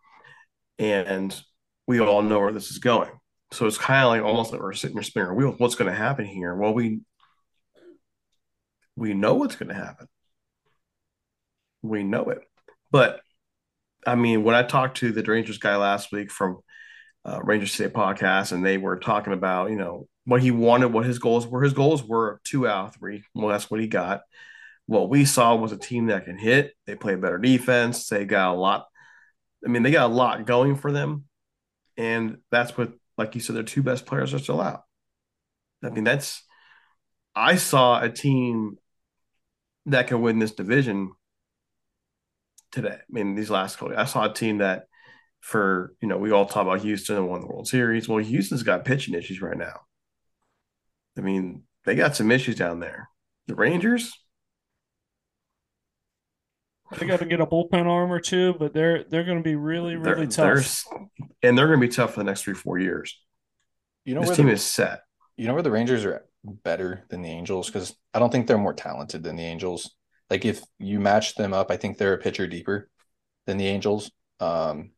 And 0.79 1.39
we 1.87 2.01
all 2.01 2.23
know 2.23 2.41
where 2.41 2.53
this 2.53 2.71
is 2.71 2.79
going. 2.79 3.11
So 3.53 3.67
it's 3.67 3.77
kind 3.77 4.05
of 4.05 4.09
like 4.09 4.23
almost 4.23 4.53
like 4.53 4.63
we're 4.63 4.73
sitting 4.73 4.97
there 4.97 5.03
spinning 5.03 5.29
our 5.29 5.35
wheels. 5.35 5.57
What's 5.59 5.75
going 5.75 5.93
to 5.93 5.99
happen 5.99 6.25
here? 6.25 6.55
Well, 6.55 6.73
we 6.73 7.03
we 8.97 9.13
know 9.13 9.35
what's 9.35 9.57
going 9.57 9.69
to 9.69 9.75
happen. 9.75 10.09
We 11.85 12.03
know 12.03 12.31
it. 12.31 12.39
But 12.91 13.21
I 14.07 14.15
mean, 14.15 14.43
when 14.43 14.55
I 14.55 14.63
talked 14.63 14.99
to 14.99 15.13
the 15.13 15.23
Rangers 15.23 15.59
guy 15.59 15.77
last 15.77 16.13
week 16.13 16.31
from 16.31 16.61
uh, 17.27 17.41
Rangers 17.43 17.73
State 17.73 17.93
podcast, 17.93 18.53
and 18.53 18.65
they 18.65 18.79
were 18.79 18.99
talking 18.99 19.35
about 19.35 19.71
you 19.71 19.77
know 19.77 20.09
what 20.25 20.41
he 20.41 20.51
wanted, 20.51 20.95
what 20.95 21.05
his 21.05 21.19
goals 21.19 21.47
were. 21.47 21.63
His 21.63 21.75
goals 21.75 22.03
were 22.03 22.41
two 22.43 22.67
out 22.67 22.87
of 22.87 22.95
three. 22.97 23.23
Well, 23.35 23.49
that's 23.49 23.71
what 23.71 23.81
he 23.81 23.87
got. 23.87 24.23
What 24.87 25.11
we 25.11 25.27
saw 25.27 25.55
was 25.57 25.73
a 25.73 25.77
team 25.77 26.07
that 26.07 26.25
can 26.25 26.39
hit. 26.39 26.73
They 26.87 26.95
play 26.95 27.17
better 27.17 27.39
defense. 27.39 28.09
They 28.09 28.25
got 28.25 28.55
a 28.55 28.59
lot. 28.59 28.87
I 29.63 29.69
mean, 29.69 29.83
they 29.83 29.91
got 29.91 30.11
a 30.11 30.15
lot 30.15 30.47
going 30.47 30.77
for 30.77 30.91
them, 30.91 31.25
and 31.99 32.39
that's 32.51 32.79
what, 32.79 32.95
like 33.19 33.35
you 33.35 33.43
said, 33.43 33.57
their 33.57 33.63
two 33.63 33.83
best 33.83 34.07
players 34.07 34.33
are 34.33 34.39
still 34.39 34.61
out. 34.61 34.85
I 35.83 35.91
mean, 35.91 36.05
that's. 36.05 36.43
I 37.37 37.57
saw 37.57 38.01
a 38.01 38.09
team 38.09 38.79
that 39.87 40.07
can 40.07 40.23
win 40.23 40.39
this 40.39 40.53
division 40.53 41.13
today. 42.75 42.99
I 42.99 43.11
mean, 43.11 43.35
these 43.35 43.51
last 43.51 43.79
couple, 43.79 43.97
I 43.97 44.05
saw 44.05 44.31
a 44.31 44.35
team 44.35 44.59
that 44.59 44.85
for 45.41 45.95
you 46.01 46.09
know 46.09 46.19
we 46.19 46.33
all 46.33 46.47
talk 46.47 46.63
about 46.63 46.81
Houston 46.81 47.17
and 47.17 47.29
won 47.29 47.41
the 47.41 47.47
World 47.47 47.69
Series. 47.69 48.09
Well, 48.09 48.19
Houston's 48.19 48.63
got 48.63 48.85
pitching 48.85 49.15
issues 49.15 49.41
right 49.41 49.57
now. 49.57 49.81
I 51.17 51.21
mean, 51.21 51.63
they 51.85 51.95
got 51.95 52.17
some 52.17 52.31
issues 52.31 52.57
down 52.57 52.81
there. 52.81 53.09
The 53.47 53.55
Rangers, 53.55 54.13
they 56.99 57.07
got 57.07 57.21
to 57.21 57.27
get 57.27 57.41
a 57.41 57.47
bullpen 57.47 57.87
arm 57.87 58.13
or 58.13 58.21
two, 58.21 58.55
but 58.59 58.75
they're 58.75 59.05
they're 59.05 59.25
going 59.25 59.39
to 59.39 59.45
be 59.45 59.55
really 59.55 59.97
really 59.97 60.27
they're, 60.27 60.57
tough, 60.57 60.85
they're, 60.91 61.09
and 61.43 61.59
they're 61.59 61.69
going 61.69 61.81
to 61.81 61.87
be 61.87 61.93
tough 61.93 62.15
for 62.15 62.21
the 62.21 62.25
next 62.25 62.43
three 62.43 62.55
four 62.55 62.79
years. 62.79 63.19
You 64.05 64.15
know, 64.15 64.23
this 64.23 64.37
team 64.37 64.47
the, 64.47 64.53
is 64.53 64.65
set. 64.65 65.03
You 65.37 65.47
know 65.47 65.55
where 65.55 65.63
the 65.63 65.71
Rangers 65.71 66.05
are 66.05 66.25
better 66.45 67.05
than 67.09 67.23
the 67.23 67.31
Angels 67.31 67.67
because 67.67 67.95
I 68.13 68.19
don't 68.19 68.31
think 68.31 68.47
they're 68.47 68.59
more 68.59 68.75
talented 68.75 69.23
than 69.23 69.37
the 69.37 69.45
Angels. 69.45 69.95
Like 70.31 70.45
if 70.45 70.63
you 70.79 71.01
match 71.01 71.35
them 71.35 71.53
up, 71.53 71.71
I 71.71 71.77
think 71.77 71.99
they're 71.99 72.15
a 72.15 72.19
pitcher 72.19 72.47
deeper 72.47 72.89
than 73.47 73.59
the 73.59 73.67
Angels. 73.67 74.11
Um, 74.41 74.91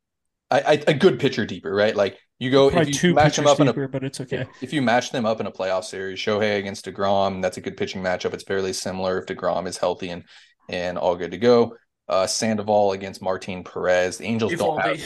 I, 0.51 0.61
I, 0.61 0.73
a 0.87 0.95
good 0.95 1.19
pitcher 1.19 1.45
deeper, 1.45 1.75
right? 1.75 1.95
Like 1.95 2.19
you 2.39 2.51
go 2.51 2.71
Probably 2.71 2.91
if 2.91 3.03
you 3.03 3.15
match 3.15 3.37
them 3.37 3.47
up 3.47 3.59
deeper, 3.59 3.83
in 3.83 3.85
a, 3.85 3.89
but 3.89 4.05
it's 4.05 4.21
okay. 4.21 4.47
If 4.61 4.73
you 4.73 4.83
match 4.83 5.11
them 5.11 5.27
up 5.27 5.41
in 5.41 5.47
a 5.47 5.51
playoff 5.51 5.85
series, 5.85 6.19
Shohei 6.19 6.59
against 6.59 6.85
Degrom, 6.85 7.43
that's 7.43 7.57
a 7.57 7.61
good 7.61 7.77
pitching 7.77 8.03
matchup. 8.03 8.35
It's 8.35 8.45
fairly 8.45 8.73
similar 8.73 9.19
if 9.19 9.27
Degrom 9.27 9.67
is 9.67 9.79
healthy 9.79 10.11
and 10.11 10.25
and 10.69 10.99
all 10.99 11.17
good 11.17 11.31
to 11.33 11.39
go. 11.39 11.77
Uh, 12.09 12.27
Sandoval 12.27 12.93
against 12.93 13.21
Martin 13.21 13.65
Perez. 13.65 14.19
The 14.19 14.27
Angels 14.27 14.53
Eovaldi. 14.53 14.59
don't 14.59 14.81
have 14.81 15.01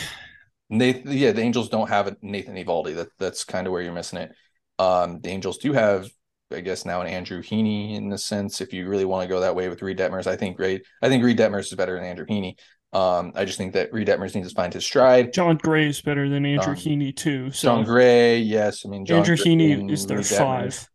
Nathan. 0.69 1.13
Yeah, 1.13 1.33
the 1.33 1.43
Angels 1.43 1.69
don't 1.69 1.89
have 1.89 2.09
a 2.09 2.17
Nathan 2.21 2.57
Eovaldi. 2.57 2.97
That 2.97 3.09
that's 3.19 3.45
kind 3.45 3.67
of 3.67 3.73
where 3.73 3.83
you're 3.83 3.93
missing 3.93 4.19
it. 4.19 4.33
Um, 4.79 5.21
the 5.21 5.31
Angels 5.31 5.59
do 5.59 5.73
have, 5.73 6.11
I 6.53 6.61
guess, 6.61 6.85
now 6.85 7.01
an 7.01 7.07
Andrew 7.07 7.43
Heaney 7.43 7.95
in 7.97 8.09
the 8.09 8.19
sense. 8.19 8.61
If 8.61 8.73
you 8.73 8.89
really 8.89 9.05
want 9.05 9.23
to 9.23 9.29
go 9.29 9.41
that 9.41 9.55
way 9.55 9.69
with 9.69 9.83
Reid 9.83 9.99
Detmers, 9.99 10.27
I 10.27 10.37
think 10.37 10.59
Reid, 10.59 10.83
I 11.03 11.09
think 11.09 11.25
Reid 11.25 11.39
Detmers 11.39 11.67
is 11.67 11.75
better 11.75 11.97
than 11.97 12.05
Andrew 12.05 12.27
Heaney. 12.27 12.57
Um, 12.93 13.33
I 13.37 13.45
just 13.45 13.57
think 13.57 13.75
that 13.75 13.93
Reid 13.93 14.09
Detmers 14.09 14.35
needs 14.35 14.49
to 14.49 14.55
find 14.55 14.75
his 14.75 14.85
stride. 14.85 15.33
Jon 15.33 15.57
Gray 15.57 15.89
is 15.89 16.03
better 16.03 16.29
than 16.29 16.45
Andrew 16.45 16.73
um, 16.73 16.79
Heaney 16.79 17.15
too. 17.15 17.51
So. 17.53 17.69
Jon 17.69 17.85
Gray, 17.85 18.39
yes. 18.39 18.85
I 18.85 18.89
mean, 18.89 19.07
John 19.07 19.19
Andrew 19.19 19.37
Gray 19.37 19.45
Heaney 19.45 19.91
is 19.91 20.07
their 20.07 20.23
five. 20.23 20.89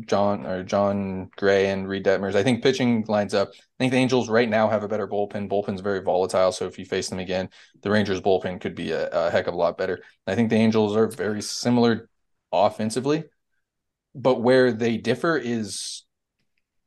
John 0.00 0.46
or 0.46 0.62
Jon 0.62 1.30
Gray 1.36 1.68
and 1.70 1.88
Reid 1.88 2.04
Detmers. 2.04 2.34
I 2.34 2.42
think 2.42 2.62
pitching 2.62 3.04
lines 3.08 3.32
up. 3.32 3.50
I 3.50 3.62
think 3.78 3.92
the 3.92 3.98
Angels 3.98 4.28
right 4.28 4.48
now 4.48 4.68
have 4.68 4.82
a 4.82 4.88
better 4.88 5.06
bullpen. 5.06 5.48
Bullpen's 5.48 5.80
very 5.80 6.02
volatile, 6.02 6.52
so 6.52 6.66
if 6.66 6.78
you 6.78 6.84
face 6.84 7.08
them 7.08 7.20
again, 7.20 7.48
the 7.82 7.90
Rangers 7.90 8.20
bullpen 8.20 8.60
could 8.60 8.74
be 8.74 8.90
a, 8.90 9.08
a 9.08 9.30
heck 9.30 9.46
of 9.46 9.54
a 9.54 9.56
lot 9.56 9.78
better. 9.78 10.02
I 10.26 10.34
think 10.34 10.50
the 10.50 10.56
Angels 10.56 10.96
are 10.96 11.06
very 11.06 11.42
similar 11.42 12.08
offensively, 12.52 13.24
but 14.14 14.40
where 14.40 14.72
they 14.72 14.96
differ 14.96 15.36
is 15.36 16.04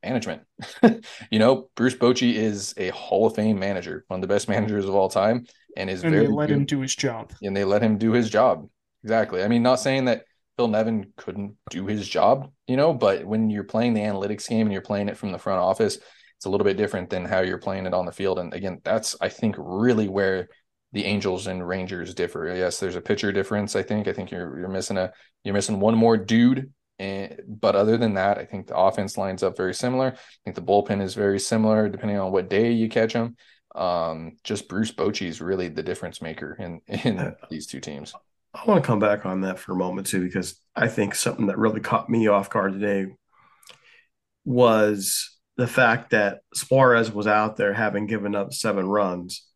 management. 0.02 0.42
you 1.30 1.38
know, 1.38 1.68
Bruce 1.74 1.94
Bochy 1.94 2.34
is 2.34 2.74
a 2.76 2.90
Hall 2.90 3.26
of 3.26 3.34
Fame 3.34 3.58
manager, 3.58 4.04
one 4.08 4.18
of 4.18 4.22
the 4.22 4.32
best 4.32 4.44
mm-hmm. 4.44 4.60
managers 4.60 4.86
of 4.86 4.94
all 4.94 5.08
time, 5.08 5.46
and 5.76 5.90
is 5.90 6.02
and 6.02 6.12
very 6.12 6.26
they 6.26 6.32
let 6.32 6.48
good. 6.48 6.56
him 6.56 6.64
do 6.64 6.80
his 6.80 6.94
job. 6.94 7.32
And 7.42 7.56
they 7.56 7.64
let 7.64 7.82
him 7.82 7.98
do 7.98 8.12
his 8.12 8.30
job. 8.30 8.68
Exactly. 9.04 9.42
I 9.42 9.48
mean, 9.48 9.62
not 9.62 9.80
saying 9.80 10.06
that 10.06 10.24
Phil 10.56 10.68
Nevin 10.68 11.12
couldn't 11.16 11.56
do 11.70 11.86
his 11.86 12.08
job, 12.08 12.50
you 12.66 12.76
know, 12.76 12.92
but 12.92 13.24
when 13.24 13.48
you're 13.50 13.64
playing 13.64 13.94
the 13.94 14.00
analytics 14.00 14.48
game 14.48 14.66
and 14.66 14.72
you're 14.72 14.82
playing 14.82 15.08
it 15.08 15.16
from 15.16 15.32
the 15.32 15.38
front 15.38 15.60
office, 15.60 15.98
it's 16.36 16.46
a 16.46 16.50
little 16.50 16.64
bit 16.64 16.76
different 16.76 17.10
than 17.10 17.24
how 17.24 17.40
you're 17.40 17.58
playing 17.58 17.86
it 17.86 17.94
on 17.94 18.06
the 18.06 18.12
field. 18.12 18.38
And 18.38 18.52
again, 18.54 18.80
that's 18.84 19.16
I 19.20 19.28
think 19.28 19.56
really 19.58 20.08
where 20.08 20.48
the 20.92 21.04
Angels 21.04 21.46
and 21.46 21.66
Rangers 21.66 22.14
differ. 22.14 22.52
Yes, 22.56 22.80
there's 22.80 22.96
a 22.96 23.00
pitcher 23.00 23.30
difference. 23.32 23.76
I 23.76 23.82
think. 23.82 24.08
I 24.08 24.12
think 24.12 24.30
you're 24.30 24.58
you're 24.58 24.68
missing 24.68 24.96
a 24.96 25.12
you're 25.44 25.54
missing 25.54 25.80
one 25.80 25.96
more 25.96 26.16
dude 26.16 26.72
And, 26.98 27.40
but 27.46 27.76
other 27.76 27.96
than 27.96 28.14
that, 28.14 28.38
I 28.38 28.44
think 28.44 28.66
the 28.66 28.76
offense 28.76 29.16
lines 29.16 29.42
up 29.42 29.56
very 29.56 29.74
similar. 29.74 30.08
I 30.08 30.38
think 30.44 30.56
the 30.56 30.62
bullpen 30.62 31.00
is 31.00 31.14
very 31.14 31.38
similar 31.38 31.88
depending 31.88 32.18
on 32.18 32.32
what 32.32 32.50
day 32.50 32.72
you 32.72 32.88
catch 32.88 33.12
them. 33.12 33.36
Um, 33.74 34.36
just 34.42 34.68
Bruce 34.68 34.92
Bochy 34.92 35.26
is 35.26 35.40
really 35.40 35.68
the 35.68 35.82
difference 35.82 36.20
maker 36.20 36.56
in 36.58 36.80
in 37.04 37.34
these 37.50 37.66
two 37.66 37.80
teams. 37.80 38.14
I 38.54 38.64
want 38.64 38.82
to 38.82 38.86
come 38.86 38.98
back 38.98 39.26
on 39.26 39.42
that 39.42 39.58
for 39.58 39.72
a 39.72 39.76
moment 39.76 40.06
too, 40.06 40.24
because 40.24 40.60
I 40.74 40.88
think 40.88 41.14
something 41.14 41.46
that 41.46 41.58
really 41.58 41.80
caught 41.80 42.10
me 42.10 42.26
off 42.28 42.50
guard 42.50 42.72
today 42.72 43.12
was 44.44 45.36
the 45.56 45.66
fact 45.66 46.10
that 46.10 46.40
Suarez 46.54 47.12
was 47.12 47.26
out 47.26 47.56
there 47.56 47.74
having 47.74 48.06
given 48.06 48.34
up 48.34 48.54
seven 48.54 48.88
runs, 48.88 49.46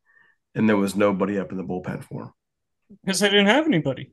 and 0.54 0.68
there 0.68 0.76
was 0.76 0.94
nobody 0.94 1.38
up 1.38 1.50
in 1.50 1.56
the 1.56 1.64
bullpen 1.64 2.04
for 2.04 2.24
him 2.24 2.32
because 3.04 3.20
they 3.20 3.30
didn't 3.30 3.46
have 3.46 3.66
anybody. 3.66 4.12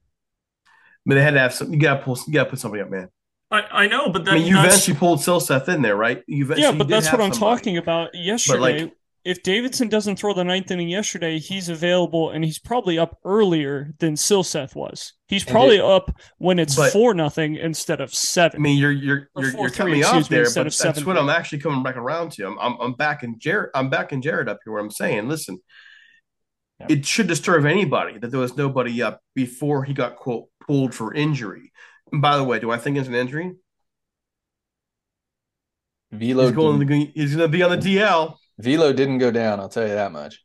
I 0.65 1.01
mean, 1.05 1.17
they 1.17 1.23
had 1.23 1.33
to 1.33 1.39
have 1.39 1.53
some. 1.53 1.73
You 1.73 1.79
got 1.79 1.97
to 1.97 2.03
pull. 2.03 2.17
You 2.27 2.33
got 2.33 2.45
to 2.45 2.49
put 2.51 2.59
somebody 2.59 2.81
up, 2.81 2.89
man. 2.89 3.09
I, 3.51 3.61
I 3.71 3.87
know, 3.87 4.09
but 4.09 4.25
that, 4.25 4.31
I 4.31 4.35
mean, 4.35 4.47
you 4.47 4.59
eventually 4.59 4.95
pulled 4.95 5.19
Silseth 5.19 5.67
in 5.69 5.81
there, 5.81 5.95
right? 5.95 6.23
Yeah, 6.27 6.71
but 6.71 6.87
that's 6.87 7.11
what 7.11 7.19
I'm 7.19 7.33
somebody. 7.33 7.57
talking 7.57 7.77
about. 7.77 8.09
Yesterday, 8.13 8.83
like, 8.83 8.93
if 9.25 9.43
Davidson 9.43 9.89
doesn't 9.89 10.17
throw 10.17 10.33
the 10.33 10.43
ninth 10.43 10.71
inning 10.71 10.87
yesterday, 10.87 11.39
he's 11.39 11.67
available 11.67 12.29
and 12.29 12.43
he's 12.43 12.57
probably 12.57 12.97
up 12.97 13.19
earlier 13.25 13.93
than 13.99 14.13
Silseth 14.13 14.75
was. 14.75 15.13
He's 15.27 15.43
probably 15.43 15.77
it, 15.77 15.83
up 15.83 16.15
when 16.37 16.57
it's 16.57 16.75
but, 16.75 16.91
four 16.91 17.13
nothing 17.13 17.55
instead 17.55 18.01
of 18.01 18.13
seven. 18.13 18.59
I 18.59 18.61
mean, 18.61 18.77
you're 18.77 18.91
you're 18.91 19.29
you're, 19.35 19.51
you're 19.51 19.69
coming 19.69 20.03
off 20.05 20.29
there, 20.29 20.45
but 20.45 20.71
that's 20.71 21.05
what 21.05 21.17
I'm 21.17 21.29
actually 21.29 21.59
coming 21.59 21.83
back 21.83 21.97
around 21.97 22.31
to. 22.33 22.45
I'm 22.47 22.57
I'm, 22.59 22.79
I'm 22.79 22.93
back 22.93 23.23
in 23.23 23.39
Jared. 23.39 23.71
I'm 23.75 23.89
back 23.89 24.13
in 24.13 24.21
Jared 24.21 24.47
up 24.47 24.59
here. 24.63 24.73
Where 24.73 24.81
I'm 24.81 24.91
saying, 24.91 25.27
listen, 25.27 25.59
yeah. 26.79 26.87
it 26.89 27.05
should 27.05 27.27
disturb 27.27 27.65
anybody 27.65 28.19
that 28.19 28.31
there 28.31 28.39
was 28.39 28.55
nobody 28.55 29.01
up 29.01 29.21
before 29.35 29.83
he 29.83 29.93
got 29.93 30.15
quote 30.15 30.45
pulled 30.65 30.95
for 30.95 31.13
injury. 31.13 31.71
And 32.11 32.21
by 32.21 32.37
the 32.37 32.43
way, 32.43 32.59
do 32.59 32.71
I 32.71 32.77
think 32.77 32.97
it's 32.97 33.07
an 33.07 33.15
injury? 33.15 33.55
Velo 36.11 36.47
he's 36.47 36.55
going, 36.55 36.87
to, 36.87 37.05
he's 37.13 37.35
going 37.35 37.51
to 37.51 37.57
be 37.57 37.63
on 37.63 37.71
the 37.71 37.77
DL. 37.77 38.35
Velo 38.57 38.93
didn't 38.93 39.19
go 39.19 39.31
down. 39.31 39.59
I'll 39.59 39.69
tell 39.69 39.87
you 39.87 39.93
that 39.93 40.11
much. 40.11 40.43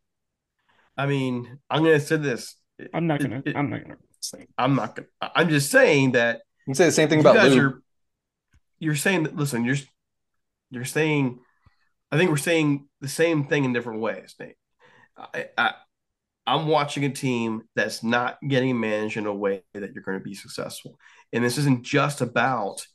I 0.96 1.06
mean, 1.06 1.58
I'm 1.70 1.82
going 1.82 1.98
to 1.98 2.04
say 2.04 2.16
this. 2.16 2.56
I'm 2.92 3.06
not 3.06 3.20
going 3.20 3.42
to. 3.42 3.56
I'm 3.56 3.70
not 3.70 3.84
going 3.84 3.96
to 3.96 3.98
say. 4.20 4.46
I'm 4.58 4.74
not 4.74 4.96
going. 4.96 5.08
to 5.22 5.32
I'm 5.34 5.48
just 5.48 5.70
saying 5.70 6.12
that. 6.12 6.42
You 6.66 6.70
can 6.70 6.74
say 6.74 6.86
the 6.86 6.92
same 6.92 7.08
thing 7.08 7.20
about 7.20 7.50
Lou. 7.50 7.60
Are, 7.60 7.82
you're 8.78 8.94
saying 8.94 9.24
that. 9.24 9.36
Listen, 9.36 9.64
you're 9.64 9.76
you're 10.70 10.84
saying. 10.84 11.40
I 12.12 12.18
think 12.18 12.30
we're 12.30 12.36
saying 12.36 12.86
the 13.00 13.08
same 13.08 13.46
thing 13.46 13.64
in 13.64 13.72
different 13.72 14.00
ways, 14.00 14.34
Nate. 14.38 14.56
I, 15.16 15.48
I 15.56 15.74
I'm 16.46 16.66
watching 16.68 17.04
a 17.04 17.10
team 17.10 17.62
that's 17.74 18.02
not 18.02 18.38
getting 18.46 18.78
managed 18.78 19.16
in 19.16 19.26
a 19.26 19.34
way 19.34 19.62
that 19.72 19.94
you're 19.94 20.02
going 20.02 20.18
to 20.18 20.24
be 20.24 20.34
successful. 20.34 20.98
And 21.34 21.44
this 21.44 21.58
isn't 21.58 21.82
just 21.82 22.20
about 22.20 22.86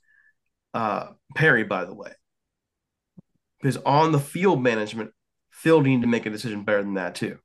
uh, 0.74 1.08
Perry, 1.36 1.66
by 1.66 1.84
the 1.84 1.94
way, 1.94 2.12
because 3.62 3.78
on 3.78 4.14
the 4.14 4.20
field 4.20 4.64
management, 4.64 5.12
Phil 5.52 5.82
needed 5.82 6.04
to 6.04 6.08
make 6.08 6.26
a 6.26 6.30
decision 6.30 6.64
better 6.64 6.82
than 6.82 6.94
that 6.94 7.16
too, 7.16 7.38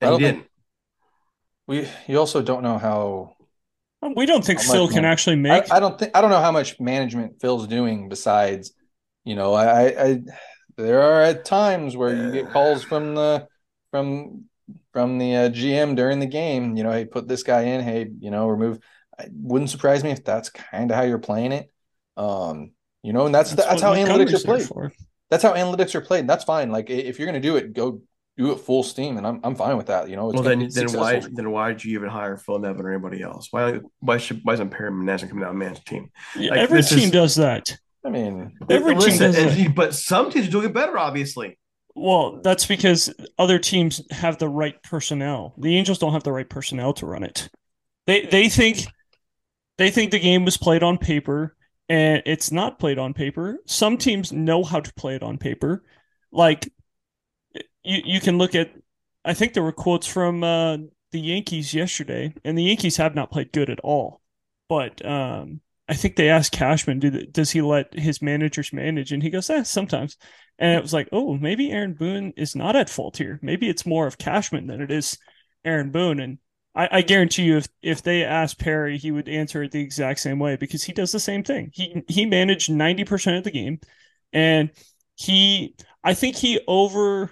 and 0.00 0.12
he 0.12 0.18
didn't. 0.18 0.46
We 1.66 1.88
you 2.06 2.18
also 2.18 2.42
don't 2.42 2.62
know 2.62 2.78
how. 2.78 3.34
We 4.16 4.26
don't 4.26 4.44
think 4.44 4.60
Phil 4.60 4.88
can 4.88 5.04
actually 5.04 5.36
make. 5.36 5.70
I, 5.72 5.76
I, 5.76 5.80
don't 5.80 5.98
think 5.98 6.12
I 6.14 6.20
don't 6.20 6.30
know 6.30 6.40
how 6.40 6.52
much 6.52 6.78
management 6.78 7.40
Phil's 7.40 7.66
doing 7.66 8.10
besides, 8.10 8.72
you 9.24 9.34
know, 9.34 9.54
I, 9.54 9.64
I, 9.64 10.04
I 10.04 10.22
there 10.76 11.00
are 11.00 11.22
at 11.22 11.44
times 11.44 11.96
where 11.96 12.14
you 12.14 12.30
get 12.30 12.52
calls 12.52 12.84
from 12.84 13.14
the 13.14 13.48
from 13.90 14.44
from 14.92 15.18
the 15.18 15.36
uh, 15.36 15.48
GM 15.48 15.96
during 15.96 16.20
the 16.20 16.26
game. 16.26 16.76
You 16.76 16.84
know, 16.84 16.92
hey, 16.92 17.04
put 17.04 17.26
this 17.26 17.42
guy 17.42 17.62
in. 17.62 17.80
Hey, 17.80 18.10
you 18.20 18.30
know, 18.30 18.46
remove. 18.46 18.78
It 19.18 19.30
wouldn't 19.32 19.70
surprise 19.70 20.02
me 20.02 20.10
if 20.10 20.24
that's 20.24 20.50
kind 20.50 20.90
of 20.90 20.96
how 20.96 21.02
you're 21.02 21.18
playing 21.18 21.52
it. 21.52 21.70
Um, 22.16 22.72
you 23.02 23.12
know, 23.12 23.26
and 23.26 23.34
that's 23.34 23.52
that's, 23.52 23.68
that's 23.68 23.82
how 23.82 23.94
analytics 23.94 24.42
are 24.42 24.44
played. 24.44 24.66
For. 24.66 24.92
That's 25.30 25.42
how 25.42 25.52
analytics 25.54 25.94
are 25.94 26.00
played. 26.00 26.26
that's 26.26 26.44
fine. 26.44 26.70
Like 26.70 26.90
if 26.90 27.18
you're 27.18 27.26
going 27.26 27.40
to 27.40 27.46
do 27.46 27.56
it, 27.56 27.72
go 27.72 28.00
do 28.36 28.52
it 28.52 28.60
full 28.60 28.82
steam, 28.82 29.16
and 29.16 29.26
I'm 29.26 29.40
I'm 29.44 29.54
fine 29.54 29.76
with 29.76 29.86
that. 29.86 30.08
You 30.08 30.16
know, 30.16 30.26
well 30.26 30.42
then 30.42 30.68
then 30.72 30.92
why 30.92 31.20
then 31.20 31.50
why 31.50 31.68
did 31.68 31.84
you 31.84 31.98
even 31.98 32.08
hire 32.08 32.36
Phil 32.36 32.58
Nevin 32.58 32.84
or 32.84 32.90
anybody 32.90 33.22
else? 33.22 33.48
Why 33.50 33.80
why 34.00 34.18
should 34.18 34.40
why 34.42 34.54
isn't 34.54 34.70
Perry 34.70 34.90
Minasian 34.90 35.28
coming 35.28 35.42
down 35.42 35.50
and 35.50 35.58
manage 35.58 35.84
team? 35.84 36.10
Yeah, 36.36 36.50
like, 36.50 36.60
every 36.60 36.82
team 36.82 36.98
is, 36.98 37.10
does 37.10 37.34
that. 37.36 37.76
I 38.04 38.10
mean, 38.10 38.52
every 38.68 38.94
listen, 38.94 39.32
team 39.32 39.32
does 39.32 39.56
that. 39.56 39.74
but 39.74 39.94
some 39.94 40.30
teams 40.30 40.48
are 40.48 40.50
doing 40.50 40.66
it 40.66 40.74
better, 40.74 40.98
obviously. 40.98 41.58
Well, 41.94 42.40
that's 42.42 42.66
because 42.66 43.14
other 43.38 43.58
teams 43.58 44.02
have 44.10 44.38
the 44.38 44.48
right 44.48 44.82
personnel. 44.82 45.54
The 45.58 45.76
Angels 45.76 45.98
don't 45.98 46.12
have 46.12 46.24
the 46.24 46.32
right 46.32 46.48
personnel 46.48 46.92
to 46.94 47.06
run 47.06 47.22
it. 47.22 47.48
They 48.06 48.26
they 48.26 48.48
think 48.48 48.86
they 49.78 49.90
think 49.90 50.10
the 50.10 50.18
game 50.18 50.44
was 50.44 50.56
played 50.56 50.82
on 50.82 50.98
paper 50.98 51.56
and 51.88 52.22
it's 52.26 52.50
not 52.50 52.78
played 52.78 52.98
on 52.98 53.14
paper. 53.14 53.58
Some 53.66 53.98
teams 53.98 54.32
know 54.32 54.62
how 54.62 54.80
to 54.80 54.94
play 54.94 55.16
it 55.16 55.22
on 55.22 55.38
paper. 55.38 55.84
Like 56.32 56.70
you 57.82 58.00
you 58.04 58.20
can 58.20 58.38
look 58.38 58.54
at 58.54 58.72
I 59.24 59.34
think 59.34 59.52
there 59.52 59.62
were 59.62 59.72
quotes 59.72 60.06
from 60.06 60.44
uh, 60.44 60.78
the 61.12 61.20
Yankees 61.20 61.74
yesterday 61.74 62.34
and 62.44 62.56
the 62.56 62.64
Yankees 62.64 62.96
have 62.96 63.14
not 63.14 63.30
played 63.30 63.52
good 63.52 63.70
at 63.70 63.80
all. 63.80 64.20
But 64.68 65.04
um, 65.04 65.60
I 65.88 65.94
think 65.94 66.16
they 66.16 66.30
asked 66.30 66.52
Cashman, 66.52 66.98
do, 66.98 67.10
does 67.10 67.50
he 67.50 67.60
let 67.60 67.92
his 67.94 68.22
managers 68.22 68.72
manage? 68.72 69.12
And 69.12 69.22
he 69.22 69.30
goes, 69.30 69.50
eh, 69.50 69.62
sometimes. 69.62 70.16
And 70.58 70.78
it 70.78 70.82
was 70.82 70.92
like, 70.92 71.08
oh, 71.12 71.36
maybe 71.36 71.70
Aaron 71.70 71.94
Boone 71.94 72.32
is 72.36 72.56
not 72.56 72.76
at 72.76 72.88
fault 72.88 73.18
here. 73.18 73.38
Maybe 73.42 73.68
it's 73.68 73.84
more 73.84 74.06
of 74.06 74.18
Cashman 74.18 74.66
than 74.66 74.80
it 74.80 74.90
is 74.90 75.18
Aaron 75.64 75.90
Boone. 75.90 76.20
And 76.20 76.38
I, 76.74 76.88
I 76.98 77.02
guarantee 77.02 77.44
you, 77.44 77.58
if 77.58 77.68
if 77.82 78.02
they 78.02 78.24
asked 78.24 78.58
Perry, 78.58 78.98
he 78.98 79.10
would 79.10 79.28
answer 79.28 79.62
it 79.62 79.70
the 79.72 79.80
exact 79.80 80.20
same 80.20 80.38
way 80.38 80.56
because 80.56 80.82
he 80.82 80.92
does 80.92 81.12
the 81.12 81.20
same 81.20 81.44
thing. 81.44 81.70
He 81.72 82.02
he 82.08 82.26
managed 82.26 82.70
ninety 82.70 83.04
percent 83.04 83.36
of 83.36 83.44
the 83.44 83.50
game, 83.50 83.80
and 84.32 84.70
he 85.16 85.76
I 86.02 86.14
think 86.14 86.36
he 86.36 86.60
over 86.66 87.30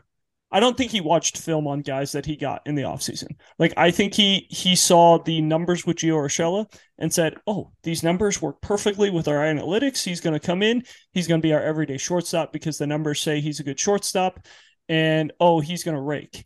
I 0.51 0.61
don't 0.61 0.77
think 0.77 0.91
he 0.93 1.01
watched 1.01 1.39
film 1.39 1.67
on 1.67 1.81
guys 1.81 2.13
that 2.13 2.27
he 2.27 2.37
got 2.37 2.63
in 2.67 2.75
the 2.75 2.83
offseason. 2.83 3.37
Like 3.59 3.73
I 3.77 3.91
think 3.91 4.15
he 4.15 4.47
he 4.51 4.77
saw 4.77 5.19
the 5.19 5.41
numbers 5.41 5.87
with 5.87 5.97
Gio 5.97 6.17
Urshela 6.17 6.67
and 6.99 7.13
said, 7.13 7.35
"Oh, 7.47 7.73
these 7.83 8.03
numbers 8.03 8.41
work 8.43 8.61
perfectly 8.61 9.11
with 9.11 9.29
our 9.29 9.39
analytics. 9.39 10.05
He's 10.05 10.21
going 10.21 10.39
to 10.39 10.47
come 10.47 10.63
in. 10.63 10.85
He's 11.13 11.27
going 11.27 11.41
to 11.41 11.47
be 11.47 11.55
our 11.55 11.63
everyday 11.63 11.97
shortstop 11.97 12.53
because 12.53 12.79
the 12.79 12.87
numbers 12.87 13.21
say 13.21 13.41
he's 13.41 13.61
a 13.61 13.65
good 13.65 13.81
shortstop, 13.81 14.47
and 14.89 15.33
oh, 15.41 15.61
he's 15.61 15.85
going 15.85 15.97
to 15.97 16.03
rake." 16.03 16.45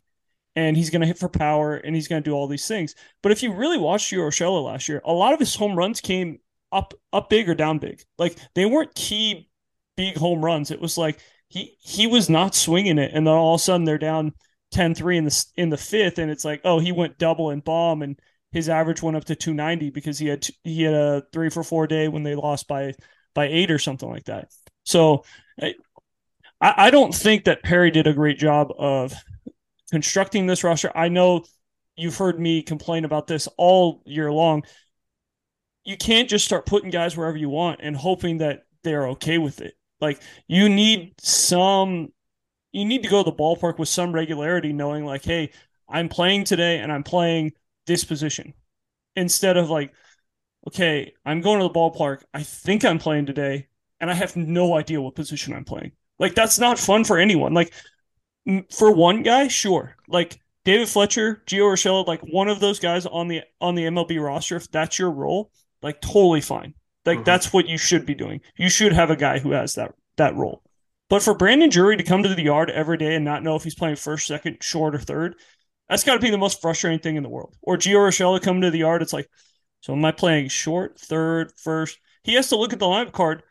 And 0.57 0.75
he's 0.75 0.89
going 0.89 1.01
to 1.01 1.07
hit 1.07 1.19
for 1.19 1.29
power, 1.29 1.75
and 1.75 1.95
he's 1.95 2.07
going 2.07 2.23
to 2.23 2.27
do 2.27 2.33
all 2.33 2.47
these 2.47 2.67
things. 2.67 2.95
But 3.21 3.31
if 3.31 3.43
you 3.43 3.53
really 3.53 3.77
watched 3.77 4.11
Gio 4.11 4.27
Urshela 4.27 4.65
last 4.65 4.89
year, 4.89 5.03
a 5.05 5.13
lot 5.13 5.33
of 5.33 5.39
his 5.39 5.53
home 5.53 5.75
runs 5.75 6.01
came 6.01 6.39
up 6.71 6.95
up 7.13 7.29
big 7.29 7.47
or 7.47 7.53
down 7.53 7.77
big. 7.77 8.01
Like 8.17 8.37
they 8.55 8.65
weren't 8.65 8.95
key 8.95 9.49
big 9.95 10.17
home 10.17 10.43
runs. 10.43 10.71
It 10.71 10.81
was 10.81 10.97
like 10.97 11.19
he 11.47 11.75
he 11.79 12.07
was 12.07 12.27
not 12.27 12.55
swinging 12.55 12.97
it, 12.97 13.11
and 13.13 13.27
then 13.27 13.33
all 13.35 13.53
of 13.53 13.61
a 13.61 13.63
sudden 13.63 13.85
they're 13.85 13.99
down 13.99 14.33
10-3 14.73 15.17
in 15.17 15.25
the 15.25 15.45
in 15.55 15.69
the 15.69 15.77
fifth, 15.77 16.17
and 16.17 16.31
it's 16.31 16.43
like, 16.43 16.61
oh, 16.63 16.79
he 16.79 16.91
went 16.91 17.19
double 17.19 17.51
and 17.51 17.63
bomb, 17.63 18.01
and 18.01 18.19
his 18.51 18.67
average 18.67 19.01
went 19.01 19.15
up 19.17 19.25
to 19.25 19.35
290 19.35 19.91
because 19.91 20.17
he 20.17 20.27
had 20.27 20.47
he 20.63 20.83
had 20.83 20.93
a 20.93 21.23
three 21.31 21.49
for 21.49 21.63
four 21.63 21.87
day 21.87 22.07
when 22.07 22.23
they 22.23 22.35
lost 22.35 22.67
by 22.67 22.93
by 23.33 23.45
eight 23.45 23.71
or 23.71 23.79
something 23.79 24.09
like 24.09 24.25
that. 24.25 24.49
So 24.85 25.23
I 25.61 25.75
I 26.59 26.89
don't 26.89 27.13
think 27.13 27.45
that 27.45 27.63
Perry 27.63 27.91
did 27.91 28.07
a 28.07 28.13
great 28.13 28.39
job 28.39 28.73
of 28.77 29.13
constructing 29.91 30.47
this 30.47 30.63
roster. 30.63 30.91
I 30.95 31.09
know 31.09 31.45
you've 31.95 32.17
heard 32.17 32.39
me 32.39 32.61
complain 32.61 33.05
about 33.05 33.27
this 33.27 33.47
all 33.57 34.01
year 34.05 34.31
long. 34.31 34.63
You 35.83 35.97
can't 35.97 36.29
just 36.29 36.45
start 36.45 36.65
putting 36.65 36.89
guys 36.89 37.15
wherever 37.15 37.37
you 37.37 37.49
want 37.49 37.79
and 37.81 37.95
hoping 37.95 38.39
that 38.39 38.63
they're 38.83 39.07
okay 39.09 39.37
with 39.37 39.61
it. 39.61 39.75
Like 39.99 40.21
you 40.47 40.69
need 40.69 41.13
some 41.19 42.09
you 42.71 42.85
need 42.85 43.03
to 43.03 43.09
go 43.09 43.23
to 43.23 43.31
the 43.31 43.35
ballpark 43.35 43.79
with 43.79 43.89
some 43.89 44.13
regularity, 44.13 44.73
knowing 44.73 45.05
like, 45.05 45.23
hey, 45.23 45.51
I'm 45.89 46.09
playing 46.09 46.43
today 46.43 46.79
and 46.79 46.91
I'm 46.91 47.03
playing 47.03 47.53
this 47.87 48.03
position. 48.03 48.53
Instead 49.15 49.57
of 49.57 49.69
like, 49.69 49.93
okay, 50.67 51.13
I'm 51.25 51.41
going 51.41 51.59
to 51.59 51.67
the 51.67 51.73
ballpark. 51.73 52.23
I 52.33 52.43
think 52.43 52.85
I'm 52.85 52.99
playing 52.99 53.25
today, 53.25 53.67
and 53.99 54.11
I 54.11 54.13
have 54.13 54.35
no 54.35 54.75
idea 54.75 55.01
what 55.01 55.15
position 55.15 55.53
I'm 55.53 55.65
playing. 55.65 55.93
Like 56.19 56.35
that's 56.35 56.59
not 56.59 56.77
fun 56.77 57.03
for 57.03 57.17
anyone. 57.17 57.53
Like 57.53 57.73
for 58.71 58.91
one 58.91 59.23
guy, 59.23 59.47
sure. 59.47 59.95
Like 60.07 60.39
David 60.65 60.89
Fletcher, 60.89 61.43
Gio 61.45 61.71
Urshela, 61.71 62.05
like 62.05 62.21
one 62.21 62.47
of 62.47 62.59
those 62.59 62.79
guys 62.79 63.05
on 63.05 63.27
the 63.27 63.41
on 63.61 63.75
the 63.75 63.83
MLB 63.83 64.23
roster, 64.23 64.55
if 64.55 64.69
that's 64.71 64.99
your 64.99 65.11
role, 65.11 65.51
like 65.81 66.01
totally 66.01 66.41
fine. 66.41 66.73
Like 67.05 67.19
mm-hmm. 67.19 67.23
that's 67.23 67.53
what 67.53 67.67
you 67.67 67.77
should 67.77 68.05
be 68.05 68.15
doing. 68.15 68.41
You 68.57 68.69
should 68.69 68.93
have 68.93 69.09
a 69.09 69.15
guy 69.15 69.39
who 69.39 69.51
has 69.51 69.75
that 69.75 69.93
that 70.17 70.35
role. 70.35 70.61
But 71.09 71.23
for 71.23 71.33
Brandon 71.33 71.69
Drury 71.69 71.95
to 71.97 72.03
come 72.03 72.23
to 72.23 72.35
the 72.35 72.43
yard 72.43 72.69
every 72.69 72.97
day 72.97 73.15
and 73.15 73.23
not 73.23 73.43
know 73.43 73.55
if 73.55 73.63
he's 73.63 73.75
playing 73.75 73.95
first, 73.95 74.27
second, 74.27 74.57
short, 74.61 74.93
or 74.93 74.99
third, 74.99 75.35
that's 75.87 76.03
got 76.03 76.15
to 76.15 76.19
be 76.19 76.31
the 76.31 76.37
most 76.37 76.61
frustrating 76.61 76.99
thing 76.99 77.15
in 77.15 77.23
the 77.23 77.29
world. 77.29 77.55
Or 77.61 77.77
Gio 77.77 77.95
Urshela 77.95 78.41
come 78.41 78.59
to 78.61 78.71
the 78.71 78.79
yard, 78.79 79.01
it's 79.01 79.13
like, 79.13 79.29
so 79.79 79.93
am 79.93 80.03
I 80.03 80.11
playing 80.11 80.49
short, 80.49 80.99
third, 80.99 81.53
first? 81.55 81.97
He 82.23 82.33
has 82.33 82.49
to 82.49 82.57
look 82.57 82.73
at 82.73 82.79
the 82.79 82.85
lineup 82.85 83.13
card 83.13 83.43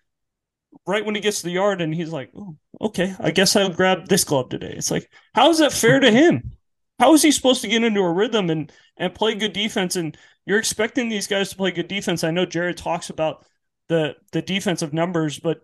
right 0.86 1.04
when 1.04 1.14
he 1.14 1.20
gets 1.20 1.40
to 1.40 1.46
the 1.46 1.52
yard, 1.52 1.80
and 1.80 1.94
he's 1.94 2.12
like, 2.12 2.30
oh, 2.36 2.56
okay, 2.80 3.14
I 3.20 3.30
guess 3.30 3.56
I'll 3.56 3.70
grab 3.70 4.08
this 4.08 4.24
glove 4.24 4.48
today. 4.48 4.74
It's 4.76 4.90
like, 4.90 5.10
how 5.34 5.50
is 5.50 5.58
that 5.58 5.72
fair 5.72 6.00
to 6.00 6.10
him? 6.10 6.56
how 6.98 7.12
is 7.12 7.22
he 7.22 7.30
supposed 7.30 7.60
to 7.62 7.68
get 7.68 7.84
into 7.84 8.00
a 8.00 8.12
rhythm 8.12 8.50
and 8.50 8.72
and 8.96 9.14
play 9.14 9.34
good 9.34 9.52
defense? 9.52 9.96
And 9.96 10.16
you're 10.44 10.58
expecting 10.58 11.08
these 11.08 11.26
guys 11.26 11.50
to 11.50 11.56
play 11.56 11.70
good 11.70 11.88
defense. 11.88 12.24
I 12.24 12.30
know 12.30 12.46
Jared 12.46 12.76
talks 12.76 13.10
about 13.10 13.44
the 13.88 14.16
the 14.32 14.42
defensive 14.42 14.92
numbers, 14.92 15.38
but 15.38 15.60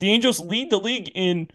the 0.00 0.10
Angels 0.10 0.40
lead 0.40 0.70
the 0.70 0.78
league 0.78 1.10
in 1.14 1.48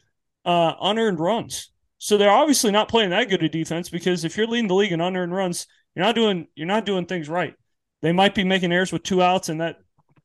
uh, 0.45 0.73
unearned 0.81 1.19
runs. 1.19 1.71
So 1.97 2.17
they're 2.17 2.31
obviously 2.31 2.71
not 2.71 2.87
playing 2.87 3.09
that 3.09 3.29
good 3.29 3.43
a 3.43 3.49
defense 3.49 3.89
because 3.89 4.23
if 4.23 4.37
you're 4.37 4.47
leading 4.47 4.69
the 4.69 4.75
league 4.75 4.93
in 4.93 5.01
unearned 5.01 5.33
runs, 5.33 5.67
you're 5.95 6.05
not 6.05 6.15
doing 6.15 6.47
you're 6.55 6.67
not 6.67 6.85
doing 6.85 7.05
things 7.05 7.27
right. 7.27 7.55
They 8.01 8.13
might 8.13 8.35
be 8.35 8.45
making 8.45 8.71
errors 8.71 8.93
with 8.93 9.03
two 9.03 9.21
outs, 9.21 9.49
and 9.49 9.59
that 9.59 9.77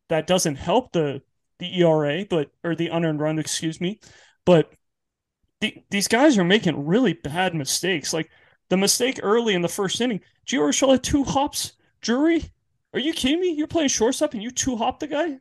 that 0.09 0.29
doesn't 0.29 0.57
help 0.57 0.93
the 0.93 1.23
the 1.59 1.81
ERA, 1.81 2.25
but 2.29 2.51
or 2.63 2.75
the 2.75 2.89
unearned 2.89 3.21
run, 3.21 3.39
excuse 3.39 3.81
me. 3.81 4.01
But 4.45 4.73
the, 5.61 5.83
these 5.91 6.09
guys 6.09 6.37
are 6.39 6.45
making 6.45 6.87
really 6.87 7.15
bad 7.15 7.55
mistakes. 7.55 8.13
Like 8.13 8.31
the 8.69 8.77
mistake 8.77 9.21
early 9.23 9.55
in 9.55 9.63
the 9.63 9.69
first 9.69 10.01
inning, 10.01 10.21
Gio 10.47 10.61
Urshela 10.61 10.93
had 10.93 11.03
two 11.03 11.25
hops. 11.25 11.73
Drury, 12.01 12.45
are 12.93 13.01
you 13.01 13.13
kidding 13.13 13.41
me? 13.41 13.53
You're 13.53 13.67
playing 13.67 13.89
shortstop 13.89 14.35
and 14.35 14.43
you 14.43 14.51
two 14.51 14.77
hop 14.77 15.01
the 15.01 15.07
guy? 15.07 15.39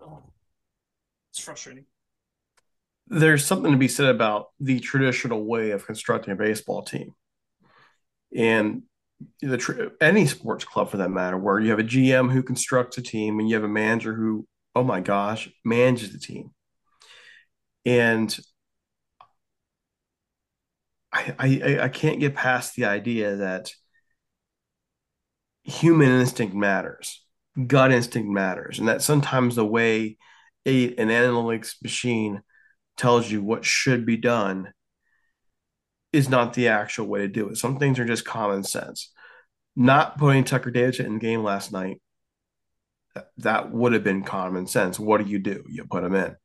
Oh, 0.00 0.22
it's 1.30 1.38
frustrating. 1.38 1.84
There's 3.06 3.44
something 3.44 3.70
to 3.70 3.78
be 3.78 3.88
said 3.88 4.06
about 4.06 4.46
the 4.58 4.80
traditional 4.80 5.44
way 5.44 5.72
of 5.72 5.86
constructing 5.86 6.32
a 6.32 6.36
baseball 6.36 6.82
team. 6.82 7.14
And 8.34 8.84
the 9.40 9.92
any 10.00 10.26
sports 10.26 10.64
club 10.64 10.90
for 10.90 10.98
that 10.98 11.10
matter, 11.10 11.36
where 11.36 11.60
you 11.60 11.70
have 11.70 11.78
a 11.78 11.84
GM 11.84 12.30
who 12.30 12.42
constructs 12.42 12.98
a 12.98 13.02
team 13.02 13.38
and 13.38 13.48
you 13.48 13.54
have 13.54 13.64
a 13.64 13.68
manager 13.68 14.14
who, 14.14 14.46
oh 14.74 14.84
my 14.84 15.00
gosh, 15.00 15.48
manages 15.64 16.12
the 16.12 16.18
team. 16.18 16.50
And 17.84 18.36
I, 21.12 21.34
I, 21.38 21.78
I 21.82 21.88
can't 21.88 22.20
get 22.20 22.34
past 22.34 22.74
the 22.74 22.86
idea 22.86 23.36
that 23.36 23.70
human 25.62 26.10
instinct 26.20 26.54
matters, 26.54 27.24
gut 27.66 27.92
instinct 27.92 28.28
matters, 28.28 28.78
and 28.78 28.88
that 28.88 29.02
sometimes 29.02 29.54
the 29.54 29.64
way 29.64 30.18
a, 30.66 30.94
an 30.96 31.08
analytics 31.08 31.82
machine 31.82 32.42
tells 32.96 33.30
you 33.30 33.42
what 33.42 33.64
should 33.64 34.06
be 34.06 34.16
done 34.16 34.72
is 36.14 36.28
not 36.28 36.54
the 36.54 36.68
actual 36.68 37.06
way 37.06 37.20
to 37.20 37.28
do 37.28 37.48
it. 37.48 37.56
Some 37.56 37.78
things 37.78 37.98
are 37.98 38.04
just 38.04 38.24
common 38.24 38.62
sense. 38.62 39.12
Not 39.74 40.16
putting 40.16 40.44
Tucker 40.44 40.70
Davidson 40.70 41.06
in 41.06 41.18
game 41.18 41.42
last 41.42 41.72
night, 41.72 42.00
that 43.38 43.72
would 43.72 43.92
have 43.92 44.04
been 44.04 44.22
common 44.22 44.66
sense. 44.66 44.98
What 44.98 45.24
do 45.24 45.28
you 45.28 45.40
do? 45.40 45.64
You 45.68 45.84
put 45.84 46.04
him 46.04 46.14
in. 46.14 46.36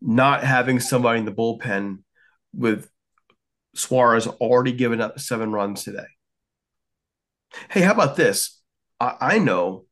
Not 0.00 0.44
having 0.44 0.78
somebody 0.78 1.18
in 1.18 1.24
the 1.24 1.32
bullpen 1.32 1.98
with 2.54 2.88
Suarez 3.74 4.26
already 4.28 4.72
given 4.72 5.00
up 5.00 5.18
seven 5.18 5.50
runs 5.52 5.82
today. 5.82 6.06
Hey, 7.70 7.80
how 7.80 7.92
about 7.92 8.16
this? 8.16 8.60
I, 9.00 9.16
I 9.20 9.38
know 9.38 9.86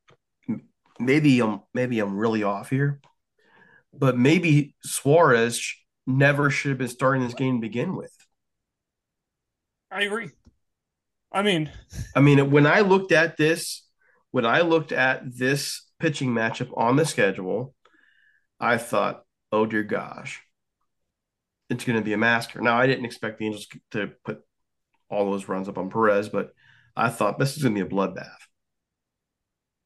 maybe 1.01 1.41
I'm 1.41 1.63
maybe 1.75 1.99
I'm 1.99 2.17
really 2.17 2.45
off 2.45 2.71
here, 2.71 3.01
but 3.93 4.17
maybe 4.17 4.77
Suarez 4.83 5.75
never 6.07 6.51
should 6.51 6.71
have 6.71 6.79
been 6.79 6.89
starting 6.89 7.25
this 7.25 7.35
game 7.35 7.61
to 7.61 7.67
begin 7.67 7.97
with. 7.97 8.13
I 9.93 10.03
agree. 10.03 10.31
I 11.31 11.43
mean, 11.43 11.71
I 12.15 12.21
mean, 12.21 12.51
when 12.51 12.67
I 12.67 12.81
looked 12.81 13.13
at 13.13 13.37
this, 13.37 13.87
when 14.31 14.47
I 14.47 14.63
looked 14.63 14.93
at 14.93 15.23
this 15.37 15.87
pitching 15.99 16.31
matchup 16.31 16.71
on 16.77 16.97
the 16.97 17.05
schedule, 17.05 17.75
I 18.59 18.79
thought, 18.79 19.25
oh 19.51 19.67
dear 19.67 19.83
gosh, 19.83 20.41
it's 21.69 21.85
going 21.85 21.99
to 21.99 22.05
be 22.05 22.13
a 22.13 22.19
massacre. 22.19 22.61
Now, 22.61 22.79
I 22.79 22.87
didn't 22.87 23.05
expect 23.05 23.39
the 23.39 23.47
Angels 23.47 23.67
to 23.93 24.13
put 24.25 24.41
all 25.09 25.31
those 25.31 25.49
runs 25.49 25.69
up 25.69 25.79
on 25.79 25.91
Perez, 25.91 26.29
but 26.29 26.53
I 26.97 27.09
thought 27.09 27.39
this 27.39 27.57
is 27.57 27.63
going 27.63 27.75
to 27.75 27.85
be 27.85 27.87
a 27.87 27.91
bloodbath. 27.91 28.29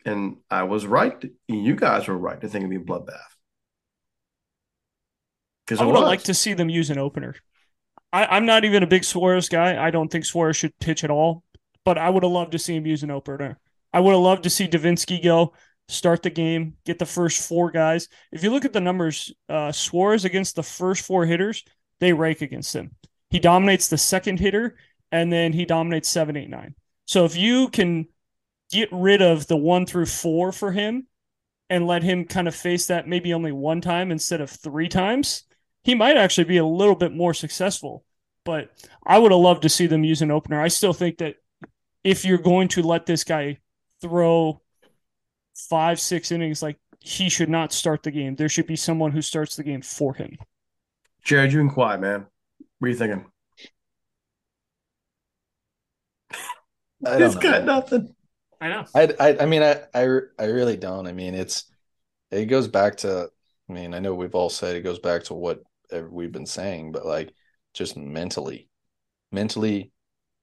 And 0.05 0.37
I 0.51 0.65
was 0.65 0.87
right. 0.87 1.25
You 1.49 1.75
guys 1.75 2.07
were 2.07 2.17
right 2.17 2.41
to 2.41 2.49
think 2.49 2.65
it'd 2.65 2.71
be 2.71 2.77
a 2.77 2.95
bloodbath. 2.95 3.19
Because 5.65 5.81
I 5.81 5.85
would 5.85 5.99
like 5.99 6.23
to 6.25 6.35
see 6.35 6.55
them 6.55 6.69
use 6.69 6.91
an 6.91 6.99
opener. 6.99 7.35
I, 8.17 8.39
am 8.39 8.47
not 8.47 8.65
even 8.65 8.83
a 8.83 8.87
big 8.87 9.05
Suarez 9.05 9.51
guy. 9.51 9.85
I 9.85 9.91
don't 9.91 10.11
think 10.11 10.25
Suarez 10.25 10.57
should 10.57 10.79
pitch 10.79 11.05
at 11.05 11.11
all, 11.11 11.45
but 11.85 11.99
I 11.99 12.09
would 12.09 12.23
have 12.23 12.33
loved 12.33 12.53
to 12.53 12.59
see 12.59 12.75
him 12.75 12.87
use 12.87 13.03
an 13.03 13.11
opener. 13.11 13.59
I 13.93 14.01
would 14.01 14.13
have 14.13 14.21
loved 14.21 14.45
to 14.45 14.51
see 14.51 14.67
Devenski 14.67 15.23
go 15.23 15.53
start 15.89 16.23
the 16.23 16.31
game, 16.31 16.77
get 16.87 16.99
the 16.99 17.05
first 17.05 17.47
four 17.47 17.71
guys. 17.71 18.09
If 18.33 18.43
you 18.43 18.51
look 18.51 18.65
at 18.65 18.73
the 18.73 18.81
numbers, 18.81 19.35
uh, 19.51 19.71
Suarez 19.71 20.25
against 20.25 20.57
the 20.57 20.63
first 20.63 21.05
four 21.05 21.27
hitters, 21.27 21.63
they 22.01 22.15
rake 22.15 22.41
against 22.41 22.75
him. 22.75 22.93
He 23.29 23.39
dominates 23.39 23.89
the 23.89 23.99
second 23.99 24.41
hitter, 24.41 24.77
and 25.13 25.31
then 25.31 25.53
he 25.53 25.67
dominates 25.67 26.09
seven, 26.09 26.39
eight, 26.39 26.49
nine. 26.49 26.75
So 27.05 27.27
if 27.27 27.37
you 27.37 27.69
can 27.69 28.09
get 28.73 28.89
rid 28.93 29.21
of 29.21 29.47
the 29.47 29.59
one 29.59 29.85
through 29.85 30.07
four 30.07 30.53
for 30.53 30.73
him 30.73 31.07
and 31.69 31.87
let 31.87 32.03
him 32.03 32.25
kind 32.25 32.49
of 32.49 32.55
face 32.55 32.87
that 32.87 33.07
maybe 33.07 33.35
only 33.35 33.53
one 33.53 33.83
time 33.83 34.11
instead 34.11 34.41
of 34.41 34.51
three 34.51 34.89
times, 34.89 35.45
he 35.85 35.95
might 35.95 36.17
actually 36.17 36.45
be 36.45 36.57
a 36.57 36.65
little 36.65 36.97
bit 36.97 37.13
more 37.13 37.35
successful. 37.35 38.05
But 38.47 38.71
I 39.05 39.19
would 39.19 39.33
have 39.33 39.41
loved 39.41 39.63
to 39.63 39.69
see 39.69 39.87
them 39.87 40.05
use 40.05 40.23
an 40.23 40.31
opener. 40.31 40.63
I 40.63 40.69
still 40.69 40.95
think 40.95 41.19
that 41.19 41.35
if 42.05 42.25
you're 42.25 42.39
going 42.39 42.69
to 42.69 42.83
let 42.83 43.05
this 43.05 43.25
guy 43.25 43.59
throw 44.01 44.63
five, 45.69 45.99
six 45.99 46.31
innings, 46.31 46.63
like 46.63 46.79
he 47.01 47.29
should 47.29 47.51
not 47.51 47.73
start 47.73 48.05
the 48.05 48.13
game. 48.13 48.37
There 48.37 48.49
should 48.49 48.69
be 48.69 48.77
someone 48.77 49.11
who 49.11 49.21
starts 49.21 49.57
the 49.57 49.65
game 49.65 49.83
for 49.83 50.15
him. 50.15 50.39
Jared, 51.25 51.53
you 51.53 51.61
and 51.61 51.73
quiet, 51.73 52.01
man. 52.01 52.27
What 52.79 52.87
are 52.87 52.91
you 52.91 52.97
thinking? 52.97 53.25
I 57.05 57.19
don't 57.19 57.43
got 57.43 57.65
nothing. 57.65 58.15
I 58.61 58.69
know. 58.69 58.85
I, 58.95 59.15
I, 59.19 59.37
I 59.41 59.47
mean, 59.47 59.63
I, 59.63 59.83
I, 59.93 60.03
I 60.39 60.45
really 60.45 60.77
don't. 60.77 61.09
I 61.09 61.13
mean, 61.13 61.35
it's, 61.35 61.65
it 62.31 62.47
goes 62.47 62.69
back 62.69 62.99
to, 62.99 63.29
I 63.69 63.73
mean, 63.73 63.93
I 63.93 63.99
know 63.99 64.15
we've 64.15 64.37
all 64.37 64.51
said 64.51 64.77
it 64.77 64.83
goes 64.83 65.01
back 65.01 65.25
to 65.25 65.35
what 65.35 65.63
we've 66.11 66.33
been 66.33 66.47
saying, 66.47 66.93
but 66.93 67.05
like 67.05 67.35
just 67.77 67.97
mentally, 67.97 68.69
mentally 69.33 69.93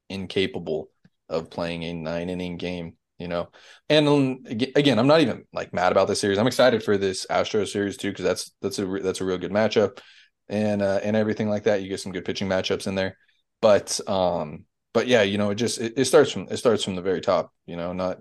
incapable 0.09 0.89
of 1.29 1.49
playing 1.49 1.83
a 1.83 1.93
nine 1.93 2.29
inning 2.29 2.57
game, 2.57 2.95
you 3.17 3.27
know. 3.27 3.49
And 3.89 4.07
um, 4.07 4.43
again, 4.75 4.99
I'm 4.99 5.07
not 5.07 5.21
even 5.21 5.45
like 5.53 5.73
mad 5.73 5.91
about 5.91 6.07
this 6.07 6.19
series. 6.19 6.37
I'm 6.37 6.47
excited 6.47 6.83
for 6.83 6.97
this 6.97 7.25
Astro 7.29 7.65
series 7.65 7.97
too 7.97 8.09
because 8.11 8.25
that's 8.25 8.51
that's 8.61 8.79
a 8.79 8.85
that's 8.85 9.21
a 9.21 9.25
real 9.25 9.37
good 9.37 9.51
matchup, 9.51 9.99
and 10.47 10.81
uh, 10.81 10.99
and 11.03 11.15
everything 11.15 11.49
like 11.49 11.63
that. 11.63 11.81
You 11.81 11.89
get 11.89 11.99
some 11.99 12.11
good 12.11 12.25
pitching 12.25 12.47
matchups 12.49 12.87
in 12.87 12.95
there, 12.95 13.17
but 13.61 13.99
um, 14.07 14.65
but 14.93 15.07
yeah, 15.07 15.23
you 15.23 15.37
know, 15.37 15.49
it 15.49 15.55
just 15.55 15.79
it, 15.81 15.93
it 15.97 16.05
starts 16.05 16.31
from 16.31 16.47
it 16.49 16.57
starts 16.57 16.83
from 16.83 16.95
the 16.95 17.01
very 17.01 17.21
top, 17.21 17.51
you 17.65 17.75
know, 17.75 17.93
not 17.93 18.19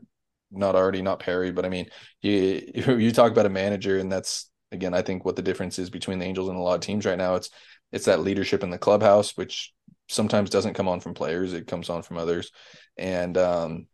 not 0.51 0.75
already 0.75 1.03
not 1.03 1.21
Perry, 1.21 1.53
but 1.53 1.65
I 1.65 1.69
mean, 1.69 1.87
you 2.21 2.63
you 2.75 3.13
talk 3.13 3.33
about 3.33 3.47
a 3.47 3.51
manager, 3.51 3.99
and 3.99 4.11
that's 4.11 4.51
again, 4.71 4.95
I 4.95 5.03
think 5.03 5.25
what 5.25 5.37
the 5.37 5.43
difference 5.43 5.79
is 5.79 5.91
between 5.91 6.19
the 6.19 6.25
Angels 6.25 6.49
and 6.49 6.57
a 6.57 6.61
lot 6.61 6.75
of 6.75 6.81
teams 6.81 7.05
right 7.05 7.19
now. 7.19 7.35
It's 7.35 7.51
it's 7.93 8.07
that 8.07 8.21
leadership 8.21 8.63
in 8.63 8.71
the 8.71 8.79
clubhouse, 8.79 9.37
which 9.37 9.73
sometimes 10.09 10.51
doesn't 10.51 10.75
come 10.75 10.89
on 10.89 11.01
from 11.01 11.15
players; 11.15 11.53
it 11.53 11.67
comes 11.67 11.91
on 11.91 12.03
from 12.03 12.19
others. 12.19 12.51
And 12.97 13.37
um, 13.39 13.87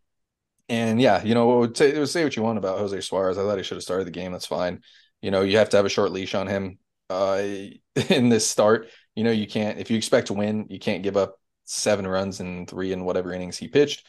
and 0.68 1.00
yeah, 1.00 1.22
you 1.22 1.34
know, 1.34 1.72
say, 1.72 2.04
say 2.04 2.24
what 2.24 2.36
you 2.36 2.42
want 2.42 2.58
about 2.58 2.78
Jose 2.78 3.00
Suarez. 3.00 3.38
I 3.38 3.42
thought 3.42 3.58
he 3.58 3.64
should 3.64 3.76
have 3.76 3.82
started 3.82 4.06
the 4.06 4.12
game. 4.12 4.32
That's 4.32 4.46
fine. 4.46 4.82
You 5.22 5.30
know, 5.30 5.42
you 5.42 5.58
have 5.58 5.70
to 5.70 5.76
have 5.76 5.86
a 5.86 5.90
short 5.90 6.12
leash 6.12 6.34
on 6.34 6.46
him 6.46 6.78
uh, 7.10 7.42
in 8.08 8.28
this 8.28 8.48
start. 8.48 8.88
You 9.14 9.24
know, 9.24 9.30
you 9.30 9.46
can't 9.46 9.78
if 9.78 9.90
you 9.90 9.96
expect 9.96 10.28
to 10.28 10.34
win, 10.34 10.66
you 10.68 10.78
can't 10.78 11.02
give 11.02 11.16
up 11.16 11.40
seven 11.64 12.06
runs 12.06 12.40
in 12.40 12.66
three 12.66 12.92
and 12.92 13.04
whatever 13.04 13.32
innings 13.32 13.58
he 13.58 13.68
pitched. 13.68 14.06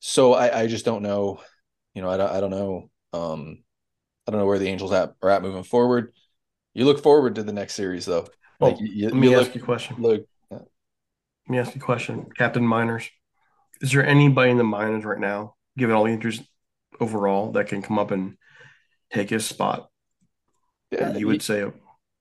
So 0.00 0.34
I, 0.34 0.62
I 0.62 0.66
just 0.66 0.84
don't 0.84 1.02
know. 1.02 1.40
You 1.94 2.02
know, 2.02 2.10
I 2.10 2.16
don't, 2.16 2.30
I 2.30 2.40
don't 2.40 2.50
know. 2.50 2.90
Um, 3.12 3.64
I 4.26 4.30
don't 4.30 4.40
know 4.40 4.46
where 4.46 4.58
the 4.58 4.68
Angels 4.68 4.92
at, 4.92 5.14
are 5.22 5.30
at 5.30 5.42
moving 5.42 5.62
forward. 5.62 6.12
You 6.74 6.84
look 6.84 7.02
forward 7.02 7.36
to 7.36 7.42
the 7.42 7.52
next 7.52 7.74
series, 7.74 8.04
though. 8.04 8.28
Well, 8.60 8.72
like 8.72 8.80
you, 8.80 9.06
let 9.06 9.14
me 9.14 9.34
ask 9.34 9.54
you 9.54 9.60
a 9.60 9.64
question. 9.64 9.96
Look, 9.98 10.26
let 10.50 10.62
me 11.48 11.58
ask 11.58 11.74
you 11.74 11.80
a 11.80 11.84
question, 11.84 12.26
Captain 12.36 12.66
Minors. 12.66 13.08
Is 13.80 13.92
there 13.92 14.04
anybody 14.04 14.50
in 14.50 14.58
the 14.58 14.64
minors 14.64 15.04
right 15.04 15.18
now, 15.18 15.54
given 15.76 15.94
all 15.94 16.04
the 16.04 16.10
injuries 16.10 16.42
overall, 17.00 17.52
that 17.52 17.68
can 17.68 17.82
come 17.82 17.98
up 17.98 18.10
and 18.10 18.36
take 19.12 19.30
his 19.30 19.46
spot? 19.46 19.88
Yeah, 20.90 21.16
you 21.16 21.26
would 21.28 21.42
say, 21.42 21.64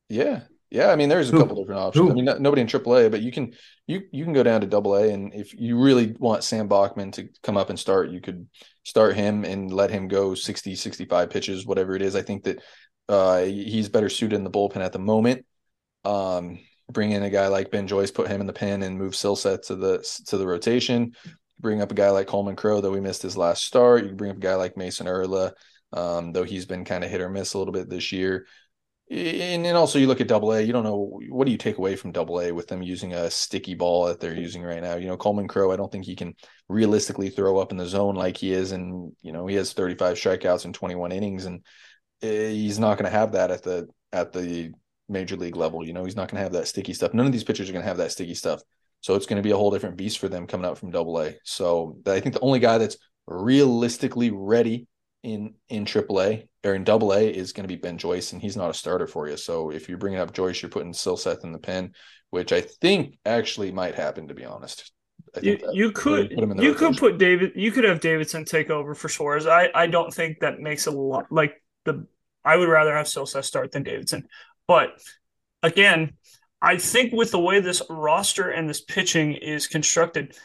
yeah, 0.09 0.41
yeah. 0.69 0.91
I 0.91 0.95
mean, 0.95 1.09
there's 1.09 1.29
a 1.29 1.31
Who? 1.31 1.39
couple 1.39 1.55
different 1.55 1.81
options. 1.81 2.05
Who? 2.05 2.11
I 2.11 2.13
mean, 2.13 2.25
not, 2.25 2.41
nobody 2.41 2.61
in 2.61 2.67
AAA, 2.67 3.09
but 3.09 3.21
you 3.21 3.31
can 3.31 3.53
you 3.87 4.03
you 4.11 4.23
can 4.23 4.33
go 4.33 4.43
down 4.43 4.61
to 4.61 4.77
AA, 4.77 5.13
and 5.13 5.33
if 5.33 5.53
you 5.59 5.81
really 5.81 6.15
want 6.19 6.43
Sam 6.43 6.67
Bachman 6.67 7.11
to 7.13 7.29
come 7.41 7.57
up 7.57 7.69
and 7.69 7.79
start, 7.79 8.11
you 8.11 8.21
could 8.21 8.47
start 8.83 9.15
him 9.15 9.43
and 9.43 9.71
let 9.71 9.89
him 9.89 10.07
go 10.07 10.35
60, 10.35 10.75
65 10.75 11.29
pitches, 11.29 11.65
whatever 11.65 11.95
it 11.95 12.01
is. 12.01 12.15
I 12.15 12.21
think 12.21 12.43
that 12.43 12.61
uh, 13.09 13.41
he's 13.43 13.89
better 13.89 14.09
suited 14.09 14.35
in 14.35 14.43
the 14.43 14.51
bullpen 14.51 14.77
at 14.77 14.93
the 14.93 14.99
moment. 14.99 15.45
Um, 16.03 16.59
bring 16.91 17.11
in 17.11 17.23
a 17.23 17.29
guy 17.29 17.47
like 17.47 17.71
Ben 17.71 17.87
Joyce, 17.87 18.11
put 18.11 18.27
him 18.27 18.41
in 18.41 18.47
the 18.47 18.53
pen, 18.53 18.83
and 18.83 18.97
move 18.97 19.13
Silseth 19.13 19.67
to 19.67 19.75
the 19.75 20.21
to 20.27 20.37
the 20.37 20.47
rotation. 20.47 21.13
Bring 21.59 21.81
up 21.81 21.91
a 21.91 21.95
guy 21.95 22.09
like 22.11 22.27
Coleman 22.27 22.55
Crow, 22.55 22.81
though 22.81 22.91
we 22.91 23.01
missed 23.01 23.23
his 23.23 23.37
last 23.37 23.65
start. 23.65 24.05
You 24.05 24.13
bring 24.13 24.31
up 24.31 24.37
a 24.37 24.41
guy 24.41 24.55
like 24.55 24.77
Mason 24.77 25.07
Erla, 25.07 25.53
um, 25.93 26.31
though 26.31 26.43
he's 26.43 26.65
been 26.65 26.85
kind 26.85 27.03
of 27.03 27.09
hit 27.09 27.21
or 27.21 27.29
miss 27.29 27.53
a 27.53 27.57
little 27.57 27.73
bit 27.73 27.89
this 27.89 28.11
year. 28.11 28.45
And 29.09 29.63
then 29.63 29.77
also 29.77 29.99
you 29.99 30.07
look 30.07 30.19
at 30.19 30.27
Double 30.27 30.51
A. 30.51 30.61
You 30.61 30.73
don't 30.73 30.83
know 30.83 31.19
what 31.29 31.45
do 31.45 31.51
you 31.51 31.57
take 31.57 31.77
away 31.77 31.95
from 31.95 32.11
Double 32.11 32.41
A 32.41 32.51
with 32.51 32.67
them 32.67 32.81
using 32.81 33.13
a 33.13 33.31
sticky 33.31 33.73
ball 33.73 34.05
that 34.05 34.19
they're 34.19 34.35
using 34.35 34.63
right 34.63 34.83
now. 34.83 34.95
You 34.95 35.07
know, 35.07 35.15
Coleman 35.15 35.47
Crow. 35.47 35.71
I 35.71 35.77
don't 35.77 35.89
think 35.89 36.05
he 36.05 36.15
can 36.15 36.35
realistically 36.67 37.29
throw 37.29 37.57
up 37.57 37.71
in 37.71 37.77
the 37.77 37.85
zone 37.85 38.15
like 38.15 38.35
he 38.35 38.51
is, 38.51 38.73
and 38.73 39.13
you 39.21 39.31
know 39.31 39.47
he 39.47 39.55
has 39.55 39.71
35 39.71 40.17
strikeouts 40.17 40.65
in 40.65 40.73
21 40.73 41.13
innings, 41.13 41.45
and 41.45 41.63
eh, 42.21 42.49
he's 42.49 42.79
not 42.79 42.97
going 42.97 43.09
to 43.09 43.17
have 43.17 43.31
that 43.31 43.49
at 43.49 43.63
the 43.63 43.87
at 44.11 44.33
the 44.33 44.73
major 45.09 45.35
league 45.35 45.55
level. 45.55 45.85
You 45.85 45.93
know, 45.93 46.03
he's 46.03 46.15
not 46.15 46.29
going 46.29 46.37
to 46.37 46.43
have 46.43 46.53
that 46.53 46.67
sticky 46.67 46.93
stuff. 46.93 47.13
None 47.13 47.25
of 47.25 47.31
these 47.31 47.43
pitchers 47.43 47.69
are 47.69 47.73
going 47.73 47.83
to 47.83 47.87
have 47.87 47.97
that 47.97 48.11
sticky 48.11 48.35
stuff. 48.35 48.61
So 49.01 49.15
it's 49.15 49.25
going 49.25 49.41
to 49.41 49.47
be 49.47 49.51
a 49.51 49.57
whole 49.57 49.71
different 49.71 49.97
beast 49.97 50.19
for 50.19 50.27
them 50.27 50.47
coming 50.47 50.65
out 50.65 50.77
from 50.77 50.91
Double 50.91 51.19
A. 51.21 51.35
So 51.43 51.97
I 52.05 52.19
think 52.19 52.33
the 52.33 52.41
only 52.41 52.59
guy 52.59 52.77
that's 52.77 52.97
realistically 53.27 54.31
ready 54.31 54.87
in 55.23 55.53
in 55.69 55.85
AAA 55.85 56.47
or 56.63 56.73
in 56.73 56.83
Double 56.83 57.13
A 57.13 57.27
is 57.27 57.53
going 57.53 57.67
to 57.67 57.73
be 57.73 57.79
Ben 57.79 57.97
Joyce, 57.97 58.33
and 58.33 58.41
he's 58.41 58.57
not 58.57 58.69
a 58.69 58.73
starter 58.73 59.07
for 59.07 59.27
you. 59.27 59.37
So 59.37 59.71
if 59.71 59.89
you're 59.89 59.97
bringing 59.97 60.19
up 60.19 60.33
Joyce, 60.33 60.61
you're 60.61 60.69
putting 60.69 60.93
Silseth 60.93 61.43
in 61.43 61.51
the 61.51 61.59
pen, 61.59 61.93
which 62.29 62.51
I 62.51 62.61
think 62.61 63.17
actually 63.25 63.71
might 63.71 63.95
happen. 63.95 64.27
To 64.27 64.33
be 64.33 64.45
honest, 64.45 64.91
you, 65.41 65.59
you 65.71 65.91
could 65.91 66.31
you 66.31 66.45
rotation. 66.45 66.75
could 66.75 66.97
put 66.97 67.17
David. 67.17 67.51
You 67.55 67.71
could 67.71 67.83
have 67.83 67.99
Davidson 67.99 68.45
take 68.45 68.69
over 68.69 68.95
for 68.95 69.09
Suarez. 69.09 69.47
I 69.47 69.69
I 69.73 69.87
don't 69.87 70.13
think 70.13 70.39
that 70.39 70.59
makes 70.59 70.87
a 70.87 70.91
lot 70.91 71.25
like 71.31 71.61
the. 71.85 72.07
I 72.45 72.55
would 72.55 72.69
rather 72.69 72.95
have 72.95 73.07
Silseth 73.07 73.43
start 73.43 73.73
than 73.73 73.83
Davidson, 73.83 74.27
but 74.67 75.01
again, 75.63 76.13
I 76.61 76.77
think 76.77 77.13
with 77.13 77.31
the 77.31 77.39
way 77.39 77.59
this 77.59 77.81
roster 77.89 78.49
and 78.49 78.69
this 78.69 78.81
pitching 78.81 79.33
is 79.33 79.67
constructed, 79.67 80.35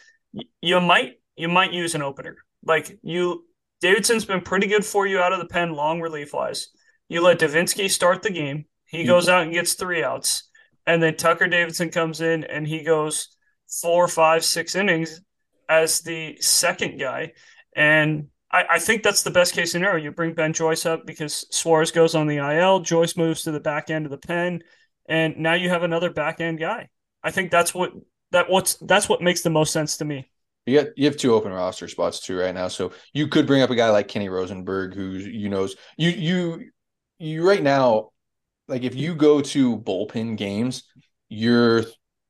you 0.60 0.80
might 0.80 1.14
you 1.36 1.48
might 1.48 1.72
use 1.72 1.94
an 1.94 2.02
opener. 2.02 2.36
Like 2.64 2.98
you 3.02 3.46
Davidson's 3.80 4.24
been 4.24 4.42
pretty 4.42 4.68
good 4.68 4.84
for 4.84 5.06
you 5.06 5.18
out 5.18 5.32
of 5.32 5.40
the 5.40 5.46
pen, 5.46 5.72
long 5.72 6.00
relief 6.00 6.32
wise. 6.32 6.68
You 7.08 7.20
let 7.20 7.40
Devenski 7.40 7.90
start 7.90 8.22
the 8.22 8.30
game. 8.30 8.66
He 8.86 8.98
mm-hmm. 8.98 9.08
goes 9.08 9.28
out 9.28 9.42
and 9.42 9.52
gets 9.52 9.74
three 9.74 10.04
outs. 10.04 10.48
And 10.86 11.02
then 11.02 11.16
Tucker 11.16 11.48
Davidson 11.48 11.90
comes 11.90 12.20
in 12.20 12.44
and 12.44 12.66
he 12.66 12.84
goes 12.84 13.36
four, 13.80 14.06
five, 14.08 14.44
six 14.44 14.74
innings 14.74 15.20
as 15.68 16.00
the 16.00 16.36
second 16.40 16.98
guy. 16.98 17.32
And 17.74 18.28
I, 18.52 18.64
I 18.70 18.78
think 18.78 19.02
that's 19.02 19.22
the 19.22 19.30
best 19.30 19.54
case 19.54 19.72
scenario. 19.72 20.02
You 20.02 20.10
bring 20.10 20.34
Ben 20.34 20.52
Joyce 20.52 20.84
up 20.84 21.06
because 21.06 21.46
Suarez 21.50 21.90
goes 21.90 22.14
on 22.14 22.26
the 22.26 22.36
IL. 22.36 22.80
Joyce 22.80 23.16
moves 23.16 23.42
to 23.42 23.50
the 23.50 23.60
back 23.60 23.90
end 23.90 24.04
of 24.04 24.10
the 24.10 24.18
pen. 24.18 24.62
And 25.06 25.38
now 25.38 25.54
you 25.54 25.68
have 25.70 25.82
another 25.82 26.10
back 26.10 26.40
end 26.40 26.58
guy. 26.58 26.88
I 27.22 27.30
think 27.30 27.50
that's 27.50 27.74
what 27.74 27.92
that 28.32 28.50
what's 28.50 28.74
that's 28.74 29.08
what 29.08 29.22
makes 29.22 29.42
the 29.42 29.50
most 29.50 29.72
sense 29.72 29.96
to 29.98 30.04
me. 30.04 30.28
You 30.66 30.80
got 30.80 30.96
you 30.96 31.06
have 31.06 31.16
two 31.16 31.34
open 31.34 31.52
roster 31.52 31.88
spots 31.88 32.20
too 32.20 32.38
right 32.38 32.54
now, 32.54 32.68
so 32.68 32.92
you 33.12 33.28
could 33.28 33.46
bring 33.46 33.62
up 33.62 33.70
a 33.70 33.74
guy 33.74 33.90
like 33.90 34.08
Kenny 34.08 34.28
Rosenberg, 34.28 34.94
who 34.94 35.10
you 35.10 35.48
knows 35.48 35.76
you 35.96 36.10
you 36.10 36.70
you 37.18 37.46
right 37.46 37.62
now. 37.62 38.10
Like 38.68 38.84
if 38.84 38.94
you 38.94 39.14
go 39.14 39.40
to 39.40 39.78
bullpen 39.78 40.36
games, 40.36 40.84
you're 41.28 41.84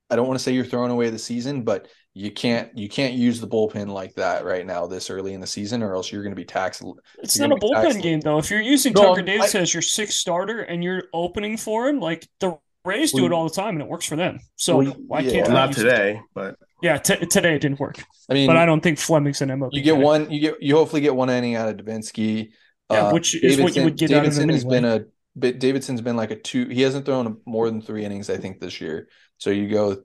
I 0.09 0.17
don't 0.17 0.27
want 0.27 0.39
to 0.39 0.43
say 0.43 0.53
you're 0.53 0.65
throwing 0.65 0.91
away 0.91 1.11
the 1.11 1.19
season, 1.19 1.63
but 1.63 1.89
you 2.15 2.31
can't 2.31 2.77
you 2.77 2.89
can't 2.89 3.15
use 3.15 3.41
the 3.41 3.49
bullpen 3.49 3.89
like 3.89 4.15
that 4.15 4.45
right 4.45 4.67
now 4.67 4.87
this 4.87 5.09
early 5.09 5.33
in 5.33 5.41
the 5.41 5.47
season, 5.47 5.83
or 5.83 5.95
else 5.95 6.13
you're 6.13 6.23
going 6.23 6.35
to 6.35 6.41
be 6.41 6.45
taxed. 6.45 6.83
It's 7.19 7.39
not 7.39 7.53
a 7.53 7.57
bullpen 7.57 7.83
taxed. 7.83 8.03
game 8.03 8.21
though. 8.21 8.39
If 8.39 8.51
you're 8.51 8.61
using 8.61 8.93
no, 8.93 9.03
Tucker 9.03 9.23
Davis 9.23 9.55
I, 9.55 9.61
as 9.61 9.73
your 9.73 9.83
sixth 9.83 10.19
starter 10.19 10.61
and 10.61 10.85
you're 10.85 11.05
opening 11.15 11.57
for 11.57 11.89
him, 11.89 12.01
like 12.01 12.29
the 12.41 12.59
Rays 12.85 13.13
do 13.13 13.27
it 13.27 13.33
all 13.33 13.45
the 13.45 13.55
time 13.55 13.77
and 13.77 13.83
it 13.83 13.89
works 13.89 14.07
for 14.07 14.17
them. 14.17 14.41
So 14.57 14.79
well, 14.79 14.97
why 15.07 15.21
yeah. 15.21 15.31
can't 15.31 15.51
not 15.51 15.73
today? 15.73 16.17
It? 16.17 16.23
But 16.35 16.57
yeah, 16.83 16.99
t- 16.99 17.25
today 17.27 17.55
it 17.55 17.61
didn't 17.61 17.79
work. 17.79 18.03
I 18.29 18.35
mean, 18.35 18.49
but 18.49 18.57
I 18.57 18.67
don't 18.67 18.81
think 18.81 18.99
Fleming's 18.99 19.41
an 19.41 19.51
MLB. 19.51 19.71
You 19.73 19.83
get 19.83 19.95
guy. 19.95 20.01
one. 20.01 20.31
You 20.31 20.41
get 20.41 20.63
you 20.63 20.75
hopefully 20.75 21.01
get 21.01 21.15
one 21.15 21.31
inning 21.31 21.55
out 21.55 21.69
of 21.69 21.77
Devenski. 21.77 22.51
Yeah, 22.91 23.07
uh, 23.07 23.13
which 23.13 23.37
is 23.37 23.61
what 23.61 23.77
you 23.77 23.85
would 23.85 23.97
get 23.97 24.09
Davidson 24.09 24.49
has 24.49 24.65
anyway. 24.65 24.77
been 24.77 24.85
a. 24.85 25.05
But 25.35 25.61
Davidson's 25.61 26.01
been 26.01 26.17
like 26.17 26.33
a 26.33 26.37
two. 26.37 26.67
He 26.69 26.83
hasn't 26.83 27.07
thrown 27.07 27.39
more 27.47 27.71
than 27.71 27.81
three 27.81 28.05
innings, 28.05 28.29
I 28.29 28.37
think, 28.37 28.61
this 28.61 28.81
year. 28.81 29.09
So 29.43 29.51
you 29.51 29.69
go, 29.69 30.03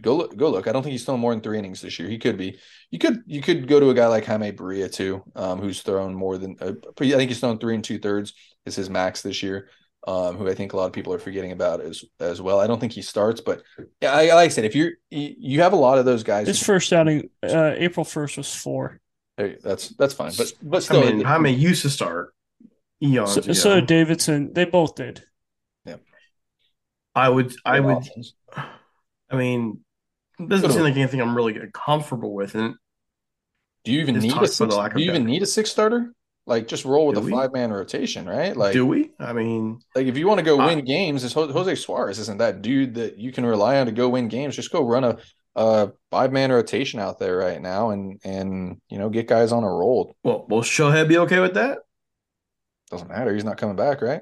go 0.00 0.16
look, 0.16 0.36
go 0.36 0.50
look. 0.50 0.66
I 0.66 0.72
don't 0.72 0.82
think 0.82 0.92
he's 0.92 1.04
thrown 1.04 1.20
more 1.20 1.32
than 1.32 1.42
three 1.42 1.58
innings 1.58 1.80
this 1.80 1.98
year. 1.98 2.08
He 2.08 2.18
could 2.18 2.36
be. 2.36 2.58
You 2.90 2.98
could, 2.98 3.22
you 3.26 3.40
could 3.40 3.68
go 3.68 3.78
to 3.78 3.90
a 3.90 3.94
guy 3.94 4.08
like 4.08 4.24
Jaime 4.24 4.50
Barria 4.50 4.90
too, 4.90 5.22
um, 5.36 5.60
who's 5.60 5.82
thrown 5.82 6.14
more 6.14 6.38
than. 6.38 6.56
Uh, 6.60 6.72
I 7.00 7.10
think 7.10 7.30
he's 7.30 7.38
thrown 7.40 7.58
three 7.58 7.76
and 7.76 7.84
two 7.84 7.98
thirds 7.98 8.34
is 8.66 8.74
his 8.74 8.90
max 8.90 9.22
this 9.22 9.42
year 9.42 9.68
um, 10.06 10.36
who 10.36 10.48
I 10.48 10.54
think 10.54 10.72
a 10.72 10.76
lot 10.76 10.86
of 10.86 10.92
people 10.92 11.12
are 11.14 11.18
forgetting 11.18 11.52
about 11.52 11.80
as 11.80 12.04
as 12.20 12.40
well. 12.40 12.60
I 12.60 12.66
don't 12.66 12.80
think 12.80 12.92
he 12.92 13.02
starts, 13.02 13.40
but 13.40 13.62
yeah, 14.00 14.12
I, 14.12 14.34
like 14.34 14.46
I 14.46 14.48
said, 14.48 14.64
if 14.64 14.74
you're 14.74 14.92
you 15.10 15.60
have 15.60 15.72
a 15.72 15.76
lot 15.76 15.98
of 15.98 16.04
those 16.04 16.22
guys. 16.22 16.46
His 16.46 16.62
first 16.62 16.92
outing, 16.92 17.30
uh, 17.42 17.74
April 17.76 18.04
first 18.04 18.36
was 18.36 18.52
four. 18.54 19.00
Hey, 19.36 19.56
that's 19.62 19.88
that's 19.90 20.14
fine, 20.14 20.32
but 20.36 20.52
but 20.62 20.82
still, 20.82 21.02
I 21.02 21.12
mean, 21.12 21.20
Jaime 21.24 21.52
used 21.52 21.82
to 21.82 21.90
start. 21.90 22.34
Eons, 23.02 23.32
so, 23.32 23.52
so 23.52 23.80
Davidson, 23.80 24.52
they 24.52 24.64
both 24.64 24.94
did. 24.94 25.24
I 27.14 27.28
would, 27.28 27.54
I 27.64 27.80
would. 27.80 27.96
Options. 27.96 28.34
I 28.56 29.36
mean, 29.36 29.80
it 30.38 30.48
doesn't 30.48 30.72
seem 30.72 30.82
like 30.82 30.96
anything 30.96 31.20
I'm 31.20 31.34
really 31.34 31.58
comfortable 31.72 32.34
with. 32.34 32.54
And 32.54 32.74
do 33.84 33.92
you 33.92 34.00
even 34.00 34.18
need 34.18 34.36
a 34.36 34.48
six, 34.48 34.68
do 34.68 35.02
you 35.02 35.10
even 35.10 35.24
need 35.24 35.42
a 35.42 35.46
six 35.46 35.70
starter? 35.70 36.12
Like 36.46 36.68
just 36.68 36.84
roll 36.84 37.06
with 37.06 37.16
Do 37.16 37.26
a 37.26 37.30
five 37.30 37.52
man 37.52 37.72
rotation, 37.72 38.26
right? 38.28 38.54
Like, 38.54 38.74
do 38.74 38.84
we? 38.84 39.12
I 39.18 39.32
mean, 39.32 39.80
like 39.94 40.06
if 40.06 40.18
you 40.18 40.26
want 40.26 40.40
to 40.40 40.44
go 40.44 40.58
win 40.58 40.84
games, 40.84 41.24
is 41.24 41.32
Jose 41.32 41.74
Suarez 41.76 42.18
isn't 42.18 42.38
that 42.38 42.60
dude 42.60 42.94
that 42.96 43.16
you 43.16 43.32
can 43.32 43.46
rely 43.46 43.78
on 43.78 43.86
to 43.86 43.92
go 43.92 44.10
win 44.10 44.28
games. 44.28 44.54
Just 44.54 44.70
go 44.70 44.86
run 44.86 45.04
a, 45.04 45.16
a 45.56 45.92
five 46.10 46.32
man 46.32 46.52
rotation 46.52 47.00
out 47.00 47.18
there 47.18 47.38
right 47.38 47.62
now, 47.62 47.90
and 47.90 48.20
and 48.24 48.78
you 48.90 48.98
know 48.98 49.08
get 49.08 49.26
guys 49.26 49.52
on 49.52 49.64
a 49.64 49.70
roll. 49.70 50.14
Well, 50.22 50.44
will 50.48 50.60
Shohei 50.60 51.08
be 51.08 51.16
okay 51.18 51.40
with 51.40 51.54
that? 51.54 51.78
Doesn't 52.90 53.08
matter. 53.08 53.32
He's 53.32 53.44
not 53.44 53.56
coming 53.56 53.76
back, 53.76 54.02
right? 54.02 54.20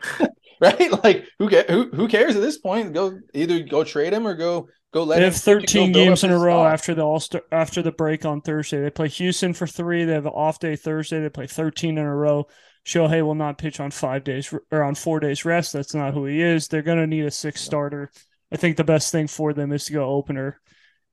right? 0.60 1.04
Like 1.04 1.26
who 1.38 1.48
get 1.48 1.70
who 1.70 1.90
who 1.90 2.08
cares 2.08 2.36
at 2.36 2.42
this 2.42 2.58
point? 2.58 2.92
Go 2.92 3.18
either 3.34 3.60
go 3.60 3.84
trade 3.84 4.12
him 4.12 4.26
or 4.26 4.34
go 4.34 4.68
Go 4.96 5.04
let 5.04 5.18
they 5.18 5.24
have 5.24 5.36
13 5.36 5.92
games 5.92 6.24
in 6.24 6.30
a 6.30 6.38
row 6.38 6.60
spot. 6.60 6.72
after 6.72 6.94
the 6.94 7.02
all 7.02 7.22
after 7.52 7.82
the 7.82 7.92
break 7.92 8.24
on 8.24 8.40
Thursday. 8.40 8.80
They 8.80 8.88
play 8.88 9.08
Houston 9.08 9.52
for 9.52 9.66
three. 9.66 10.04
They 10.04 10.14
have 10.14 10.24
an 10.24 10.32
off 10.32 10.58
day 10.58 10.74
Thursday. 10.74 11.20
They 11.20 11.28
play 11.28 11.46
13 11.46 11.98
in 11.98 12.04
a 12.04 12.14
row. 12.16 12.46
Shohei 12.86 13.22
will 13.22 13.34
not 13.34 13.58
pitch 13.58 13.78
on 13.78 13.90
five 13.90 14.24
days 14.24 14.54
or 14.70 14.82
on 14.82 14.94
four 14.94 15.20
days 15.20 15.44
rest. 15.44 15.74
That's 15.74 15.92
not 15.92 16.14
who 16.14 16.24
he 16.24 16.40
is. 16.40 16.68
They're 16.68 16.80
going 16.80 16.96
to 16.96 17.06
need 17.06 17.26
a 17.26 17.30
six 17.30 17.60
starter. 17.60 18.10
I 18.50 18.56
think 18.56 18.78
the 18.78 18.84
best 18.84 19.12
thing 19.12 19.26
for 19.26 19.52
them 19.52 19.72
is 19.72 19.84
to 19.84 19.92
go 19.92 20.08
opener 20.08 20.62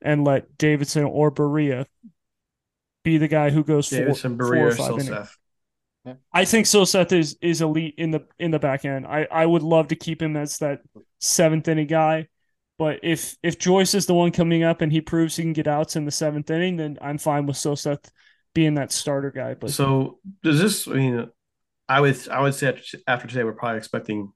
and 0.01 0.23
let 0.23 0.57
Davidson 0.57 1.03
or 1.03 1.29
Barria 1.29 1.85
be 3.03 3.17
the 3.17 3.27
guy 3.27 3.49
who 3.49 3.65
goes 3.65 3.89
Davidson, 3.89 4.37
four, 4.37 4.47
Barria, 4.47 4.59
four 4.59 4.67
or 4.67 4.75
five 4.75 5.07
innings. 5.07 5.37
Yeah. 6.05 6.15
I 6.33 6.45
think 6.45 6.65
Silseth 6.65 7.11
is 7.13 7.37
is 7.41 7.61
elite 7.61 7.95
in 7.97 8.11
the 8.11 8.25
in 8.37 8.51
the 8.51 8.59
back 8.59 8.83
end. 8.83 9.07
I, 9.07 9.27
I 9.31 9.45
would 9.45 9.63
love 9.63 9.87
to 9.89 9.95
keep 9.95 10.21
him 10.21 10.35
as 10.35 10.57
that 10.57 10.81
seventh 11.19 11.67
inning 11.67 11.87
guy. 11.87 12.27
But 12.77 12.99
if 13.03 13.37
if 13.41 13.57
Joyce 13.57 13.93
is 13.93 14.05
the 14.05 14.13
one 14.13 14.31
coming 14.31 14.63
up 14.63 14.81
and 14.81 14.91
he 14.91 14.99
proves 14.99 15.35
he 15.35 15.43
can 15.43 15.53
get 15.53 15.67
outs 15.67 15.95
in 15.95 16.05
the 16.05 16.11
seventh 16.11 16.49
inning, 16.49 16.75
then 16.77 16.97
I'm 17.01 17.17
fine 17.17 17.45
with 17.45 17.55
Silseth 17.55 18.09
being 18.53 18.75
that 18.75 18.91
starter 18.91 19.31
guy. 19.31 19.53
But 19.53 19.69
so 19.71 20.19
does 20.41 20.59
this? 20.59 20.87
I 20.87 20.93
mean, 20.93 21.29
I 21.87 22.01
would 22.01 22.27
I 22.27 22.41
would 22.41 22.55
say 22.55 22.67
after, 22.69 22.97
after 23.07 23.27
today 23.27 23.43
we're 23.43 23.53
probably 23.53 23.77
expecting 23.77 24.33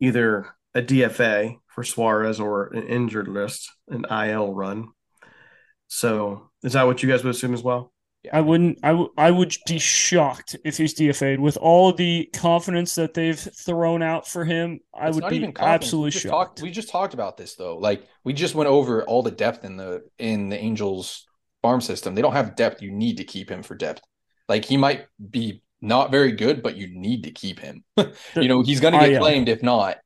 either 0.00 0.46
a 0.74 0.82
DFA 0.82 1.58
for 1.68 1.84
Suarez 1.84 2.40
or 2.40 2.68
an 2.68 2.86
injured 2.88 3.28
list, 3.28 3.70
an 3.88 4.06
IL 4.10 4.54
run. 4.54 4.88
So 5.88 6.50
is 6.62 6.72
that 6.72 6.86
what 6.86 7.02
you 7.02 7.08
guys 7.08 7.22
would 7.22 7.34
assume 7.34 7.54
as 7.54 7.62
well? 7.62 7.92
I 8.32 8.40
wouldn't. 8.40 8.78
I, 8.82 8.88
w- 8.90 9.10
I 9.16 9.30
would 9.30 9.56
be 9.66 9.78
shocked 9.78 10.56
if 10.64 10.76
he's 10.76 10.94
DFA'd 10.94 11.40
with 11.40 11.56
all 11.56 11.92
the 11.92 12.28
confidence 12.34 12.94
that 12.96 13.14
they've 13.14 13.38
thrown 13.38 14.02
out 14.02 14.28
for 14.28 14.44
him. 14.44 14.80
I 14.94 15.08
it's 15.08 15.14
would 15.14 15.30
be 15.30 15.50
absolutely 15.58 16.08
we 16.08 16.10
shocked. 16.10 16.30
Talked, 16.30 16.62
we 16.62 16.70
just 16.70 16.90
talked 16.90 17.14
about 17.14 17.38
this 17.38 17.54
though. 17.54 17.78
Like 17.78 18.06
we 18.22 18.32
just 18.34 18.54
went 18.54 18.68
over 18.68 19.04
all 19.04 19.22
the 19.22 19.30
depth 19.30 19.64
in 19.64 19.76
the 19.76 20.02
in 20.18 20.50
the 20.50 20.58
Angels 20.58 21.26
farm 21.62 21.80
system. 21.80 22.14
They 22.14 22.22
don't 22.22 22.34
have 22.34 22.56
depth. 22.56 22.82
You 22.82 22.90
need 22.90 23.16
to 23.18 23.24
keep 23.24 23.50
him 23.50 23.62
for 23.62 23.74
depth. 23.74 24.02
Like 24.48 24.66
he 24.66 24.76
might 24.76 25.06
be 25.30 25.62
not 25.80 26.10
very 26.10 26.32
good, 26.32 26.62
but 26.62 26.76
you 26.76 26.88
need 26.88 27.24
to 27.24 27.30
keep 27.30 27.58
him. 27.58 27.84
you 27.96 28.48
know 28.48 28.62
he's 28.62 28.80
going 28.80 28.98
to 28.98 29.08
get 29.08 29.20
claimed 29.20 29.48
if 29.48 29.62
not. 29.62 29.96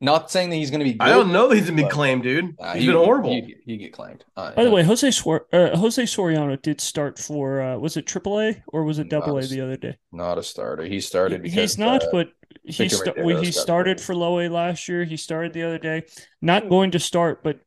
Not 0.00 0.30
saying 0.30 0.50
that 0.50 0.56
he's 0.56 0.70
going 0.70 0.80
to 0.80 0.84
be. 0.84 0.92
Good, 0.92 1.02
I 1.02 1.08
don't 1.08 1.32
know 1.32 1.48
that 1.48 1.56
he's 1.56 1.64
going 1.70 1.78
to 1.78 1.84
be 1.84 1.88
claimed, 1.88 2.22
dude. 2.22 2.54
Uh, 2.58 2.74
he's 2.74 2.82
he, 2.82 2.88
been 2.88 2.96
horrible. 2.96 3.30
He, 3.30 3.56
he 3.64 3.76
get 3.78 3.94
claimed. 3.94 4.24
Uh, 4.36 4.52
By 4.52 4.64
the 4.64 4.70
way, 4.70 4.82
Jose 4.82 5.08
Suar- 5.08 5.46
uh, 5.52 5.74
Jose 5.74 6.02
Soriano 6.02 6.60
did 6.60 6.82
start 6.82 7.18
for 7.18 7.62
uh, 7.62 7.78
was 7.78 7.96
it 7.96 8.04
AAA 8.04 8.62
or 8.68 8.84
was 8.84 8.98
it 8.98 9.08
Double 9.08 9.38
A 9.38 9.42
the 9.42 9.62
other 9.62 9.78
day? 9.78 9.96
Not 10.12 10.36
a 10.36 10.42
starter. 10.42 10.84
He 10.84 11.00
started. 11.00 11.42
Because, 11.42 11.54
he's 11.54 11.78
not, 11.78 12.02
uh, 12.02 12.08
but 12.12 12.28
he 12.64 12.90
st- 12.90 13.16
he 13.16 13.52
started 13.52 13.98
for 13.98 14.14
Low 14.14 14.38
A 14.40 14.48
last 14.48 14.86
year. 14.86 15.04
He 15.04 15.16
started 15.16 15.54
the 15.54 15.62
other 15.62 15.78
day. 15.78 16.02
Not 16.42 16.68
going 16.68 16.90
to 16.90 16.98
start, 16.98 17.42
but 17.42 17.60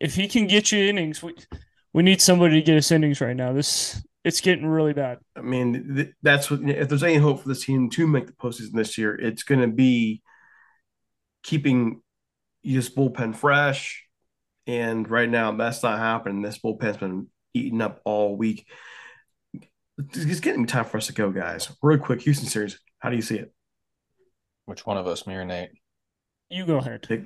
if 0.00 0.16
he 0.16 0.26
can 0.26 0.48
get 0.48 0.72
you 0.72 0.88
innings, 0.88 1.22
we 1.22 1.34
we 1.92 2.02
need 2.02 2.20
somebody 2.20 2.56
to 2.56 2.62
get 2.62 2.76
us 2.76 2.90
innings 2.90 3.20
right 3.20 3.36
now. 3.36 3.52
This 3.52 4.02
it's 4.24 4.40
getting 4.40 4.66
really 4.66 4.92
bad. 4.92 5.18
I 5.36 5.42
mean, 5.42 5.94
th- 5.94 6.12
that's 6.20 6.50
what 6.50 6.68
if 6.68 6.88
there's 6.88 7.04
any 7.04 7.16
hope 7.16 7.42
for 7.42 7.48
this 7.48 7.64
team 7.64 7.90
to 7.90 8.06
make 8.08 8.26
the 8.26 8.32
postseason 8.32 8.72
this 8.72 8.98
year, 8.98 9.14
it's 9.14 9.44
going 9.44 9.60
to 9.60 9.68
be 9.68 10.20
keeping 11.46 12.02
this 12.64 12.90
bullpen 12.90 13.34
fresh. 13.34 14.04
And 14.66 15.08
right 15.08 15.28
now, 15.28 15.52
that's 15.52 15.82
not 15.82 15.98
happening. 15.98 16.42
This 16.42 16.58
bullpen's 16.58 16.96
been 16.96 17.28
eaten 17.54 17.80
up 17.80 18.00
all 18.04 18.36
week. 18.36 18.66
It's 19.98 20.40
getting 20.40 20.66
time 20.66 20.84
for 20.84 20.96
us 20.96 21.06
to 21.06 21.12
go, 21.12 21.30
guys. 21.30 21.70
Real 21.80 21.98
quick, 21.98 22.20
Houston 22.22 22.48
series. 22.48 22.78
How 22.98 23.10
do 23.10 23.16
you 23.16 23.22
see 23.22 23.38
it? 23.38 23.52
Which 24.66 24.84
one 24.84 24.96
of 24.96 25.06
us, 25.06 25.26
me 25.26 25.34
or 25.34 25.44
Nate? 25.44 25.70
You 26.50 26.66
go 26.66 26.78
ahead. 26.78 27.04
Take 27.04 27.22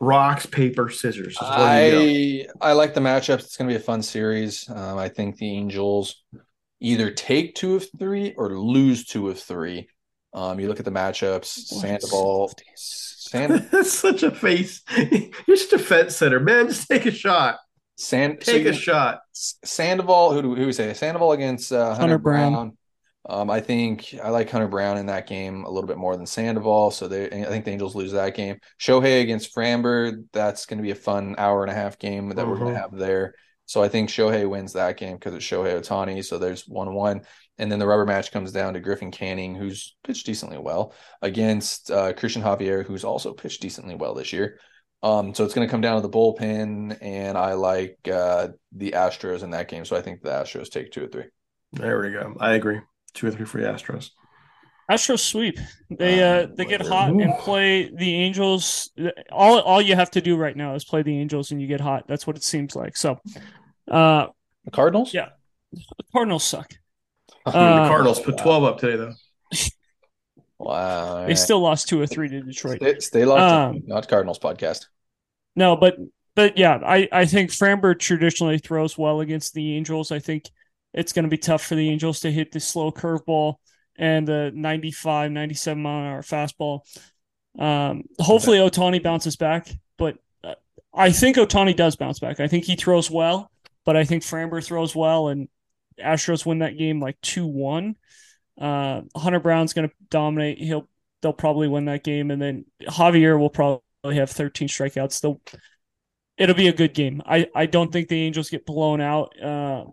rocks, 0.00 0.44
paper, 0.44 0.90
scissors. 0.90 1.38
I 1.40 2.46
I 2.60 2.72
like 2.72 2.94
the 2.94 3.00
matchups. 3.00 3.40
It's 3.40 3.56
going 3.56 3.68
to 3.68 3.74
be 3.74 3.80
a 3.80 3.84
fun 3.84 4.02
series. 4.02 4.68
Um, 4.68 4.98
I 4.98 5.08
think 5.08 5.36
the 5.36 5.50
Angels 5.50 6.24
either 6.80 7.10
take 7.10 7.54
two 7.54 7.76
of 7.76 7.86
three 7.98 8.34
or 8.36 8.58
lose 8.58 9.06
two 9.06 9.28
of 9.28 9.38
three. 9.38 9.88
Um, 10.32 10.60
you 10.60 10.68
look 10.68 10.78
at 10.78 10.84
the 10.84 10.92
matchups. 10.92 11.46
Sandoval. 11.46 12.52
Sand- 12.74 13.68
That's 13.72 13.92
such 13.92 14.22
a 14.22 14.30
face. 14.30 14.82
You're 14.96 15.56
just 15.56 15.72
a 15.72 15.78
fence 15.78 16.16
sitter, 16.16 16.40
man. 16.40 16.68
Just 16.68 16.88
take 16.88 17.06
a 17.06 17.10
shot. 17.10 17.58
Sand- 17.96 18.40
take 18.40 18.64
so 18.64 18.70
a 18.70 18.74
shot. 18.74 19.20
Sandoval. 19.32 20.32
Who 20.32 20.42
do 20.42 20.54
who 20.54 20.66
we 20.66 20.72
say? 20.72 20.92
Sandoval 20.94 21.32
against 21.32 21.72
uh, 21.72 21.88
Hunter, 21.88 22.00
Hunter 22.00 22.18
Brown. 22.18 22.52
Brown. 22.52 22.76
Um, 23.28 23.50
I 23.50 23.60
think 23.60 24.14
I 24.22 24.30
like 24.30 24.48
Hunter 24.48 24.68
Brown 24.68 24.96
in 24.96 25.06
that 25.06 25.26
game 25.26 25.64
a 25.64 25.70
little 25.70 25.86
bit 25.86 25.98
more 25.98 26.16
than 26.16 26.24
Sandoval. 26.24 26.90
So 26.90 27.08
they, 27.08 27.26
I 27.26 27.44
think 27.44 27.66
the 27.66 27.72
Angels 27.72 27.94
lose 27.94 28.12
that 28.12 28.34
game. 28.34 28.58
Shohei 28.80 29.20
against 29.20 29.54
Framber, 29.54 30.24
that's 30.32 30.64
going 30.64 30.78
to 30.78 30.82
be 30.82 30.92
a 30.92 30.96
fun 30.96 31.34
hour 31.36 31.62
and 31.62 31.70
a 31.70 31.74
half 31.74 31.98
game 31.98 32.30
that 32.30 32.48
we're 32.48 32.56
going 32.56 32.72
to 32.72 32.80
uh-huh. 32.80 32.88
have 32.90 32.98
there. 32.98 33.34
So 33.66 33.82
I 33.82 33.88
think 33.88 34.08
Shohei 34.08 34.48
wins 34.48 34.72
that 34.72 34.96
game 34.96 35.16
because 35.16 35.34
it's 35.34 35.44
Shohei 35.44 35.78
Ohtani. 35.78 36.24
So 36.24 36.38
there's 36.38 36.66
one 36.66 36.94
one, 36.94 37.22
and 37.58 37.70
then 37.70 37.78
the 37.78 37.86
rubber 37.86 38.06
match 38.06 38.32
comes 38.32 38.52
down 38.52 38.74
to 38.74 38.80
Griffin 38.80 39.10
Canning, 39.10 39.54
who's 39.54 39.96
pitched 40.04 40.26
decently 40.26 40.58
well, 40.58 40.94
against 41.22 41.90
uh, 41.90 42.12
Cristian 42.12 42.42
Javier, 42.42 42.84
who's 42.84 43.04
also 43.04 43.32
pitched 43.32 43.60
decently 43.60 43.94
well 43.94 44.14
this 44.14 44.32
year. 44.32 44.58
Um, 45.02 45.34
so 45.34 45.44
it's 45.44 45.54
going 45.54 45.66
to 45.66 45.70
come 45.70 45.80
down 45.80 45.96
to 45.96 46.02
the 46.02 46.12
bullpen, 46.12 46.98
and 47.00 47.38
I 47.38 47.52
like 47.52 47.98
uh, 48.12 48.48
the 48.72 48.92
Astros 48.92 49.42
in 49.42 49.50
that 49.50 49.68
game. 49.68 49.84
So 49.84 49.96
I 49.96 50.02
think 50.02 50.22
the 50.22 50.30
Astros 50.30 50.70
take 50.70 50.90
two 50.90 51.04
or 51.04 51.08
three. 51.08 51.26
There 51.72 52.00
we 52.00 52.10
go. 52.12 52.34
I 52.40 52.54
agree 52.54 52.80
two 53.14 53.26
or 53.26 53.30
three 53.30 53.44
for 53.44 53.60
the 53.60 53.66
Astros. 53.66 54.10
Astros 54.90 55.18
sweep. 55.18 55.58
They 55.90 56.22
uh 56.22 56.46
they 56.54 56.64
get 56.64 56.80
hot 56.80 57.10
and 57.10 57.34
play 57.40 57.90
the 57.94 58.14
Angels. 58.14 58.90
All 59.30 59.60
all 59.60 59.82
you 59.82 59.94
have 59.94 60.10
to 60.12 60.22
do 60.22 60.36
right 60.36 60.56
now 60.56 60.74
is 60.74 60.84
play 60.84 61.02
the 61.02 61.18
Angels 61.18 61.50
and 61.50 61.60
you 61.60 61.66
get 61.66 61.80
hot. 61.80 62.04
That's 62.08 62.26
what 62.26 62.36
it 62.36 62.42
seems 62.42 62.74
like. 62.74 62.96
So 62.96 63.20
uh 63.90 64.28
the 64.64 64.70
Cardinals? 64.70 65.12
Yeah. 65.12 65.28
The 65.72 66.04
Cardinals 66.10 66.44
suck. 66.44 66.72
I 67.54 67.68
mean, 67.68 67.76
the 67.76 67.82
uh, 67.82 67.88
Cardinals 67.88 68.20
put 68.20 68.38
12 68.38 68.64
up 68.64 68.78
today 68.78 68.96
though. 68.96 69.14
wow. 70.58 71.26
They 71.26 71.34
still 71.34 71.60
lost 71.60 71.88
two 71.88 72.00
or 72.00 72.06
three 72.06 72.28
to 72.28 72.40
Detroit. 72.40 72.78
Stay, 72.80 72.98
stay 73.00 73.24
locked 73.24 73.76
um, 73.76 73.82
not 73.86 74.08
Cardinals 74.08 74.38
podcast. 74.38 74.86
No, 75.56 75.76
but 75.76 75.96
but 76.34 76.56
yeah, 76.56 76.78
I, 76.86 77.08
I 77.10 77.24
think 77.24 77.50
Framber 77.50 77.98
traditionally 77.98 78.58
throws 78.58 78.96
well 78.96 79.20
against 79.20 79.54
the 79.54 79.76
Angels. 79.76 80.12
I 80.12 80.20
think 80.20 80.44
it's 80.94 81.12
going 81.12 81.24
to 81.24 81.28
be 81.28 81.36
tough 81.36 81.64
for 81.64 81.74
the 81.74 81.90
Angels 81.90 82.20
to 82.20 82.30
hit 82.30 82.52
the 82.52 82.60
slow 82.60 82.92
curveball 82.92 83.56
and 83.96 84.26
the 84.26 84.52
95, 84.54 85.32
97 85.32 85.82
mile 85.82 86.00
an 86.00 86.06
hour 86.06 86.22
fastball. 86.22 86.82
Um, 87.58 88.04
hopefully, 88.20 88.58
Ohtani 88.58 89.02
bounces 89.02 89.34
back, 89.34 89.68
but 89.96 90.16
uh, 90.44 90.54
I 90.94 91.10
think 91.10 91.36
Ohtani 91.36 91.74
does 91.74 91.96
bounce 91.96 92.20
back. 92.20 92.38
I 92.38 92.46
think 92.46 92.64
he 92.64 92.76
throws 92.76 93.10
well, 93.10 93.50
but 93.84 93.96
I 93.96 94.04
think 94.04 94.22
Framber 94.22 94.64
throws 94.64 94.94
well, 94.94 95.28
and 95.28 95.48
Astros 96.04 96.46
win 96.46 96.60
that 96.60 96.78
game 96.78 97.00
like 97.00 97.20
2 97.22 97.46
1. 97.46 97.96
Uh, 98.60 99.02
Hunter 99.16 99.40
Brown's 99.40 99.72
going 99.72 99.88
to 99.88 99.94
dominate. 100.10 100.58
He'll 100.58 100.88
they'll 101.22 101.32
probably 101.32 101.68
win 101.68 101.86
that 101.86 102.04
game, 102.04 102.30
and 102.30 102.40
then 102.40 102.64
Javier 102.82 103.38
will 103.38 103.50
probably 103.50 103.82
have 104.16 104.30
13 104.30 104.68
strikeouts. 104.68 105.20
They'll 105.20 105.40
it'll 106.36 106.54
be 106.54 106.68
a 106.68 106.72
good 106.72 106.94
game. 106.94 107.22
I, 107.26 107.48
I 107.54 107.66
don't 107.66 107.92
think 107.92 108.08
the 108.08 108.20
Angels 108.20 108.50
get 108.50 108.66
blown 108.66 109.00
out. 109.00 109.40
Uh, 109.40 109.84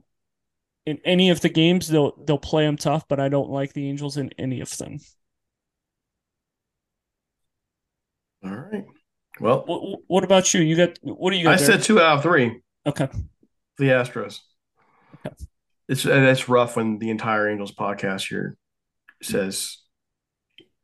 in 0.86 1.00
any 1.04 1.32
of 1.32 1.42
the 1.42 1.50
games 1.50 1.88
they'll 1.88 2.16
they'll 2.26 2.38
play 2.38 2.66
them 2.66 2.78
tough, 2.78 3.08
but 3.08 3.20
I 3.20 3.30
don't 3.30 3.50
like 3.50 3.74
the 3.74 3.90
Angels 3.90 4.18
in 4.18 4.32
any 4.38 4.62
of 4.62 4.76
them. 4.78 5.00
All 8.44 8.52
right. 8.52 8.86
Well, 9.40 9.64
what, 9.66 10.00
what 10.08 10.24
about 10.24 10.54
you? 10.54 10.62
You 10.62 10.76
got 10.78 10.98
what 11.02 11.32
do 11.32 11.38
you 11.38 11.44
got? 11.46 11.56
I 11.56 11.58
there? 11.58 11.66
said 11.66 11.84
two 11.84 12.00
out 12.00 12.18
of 12.18 12.24
three. 12.24 12.62
Okay. 12.86 13.08
The 13.78 13.86
Astros. 13.86 14.42
Okay. 15.26 15.36
It's 15.88 16.04
that's 16.04 16.50
rough 16.50 16.76
when 16.76 16.98
the 16.98 17.10
entire 17.10 17.50
Angels 17.50 17.74
podcast 17.74 18.28
here 18.28 18.58
says 19.22 19.80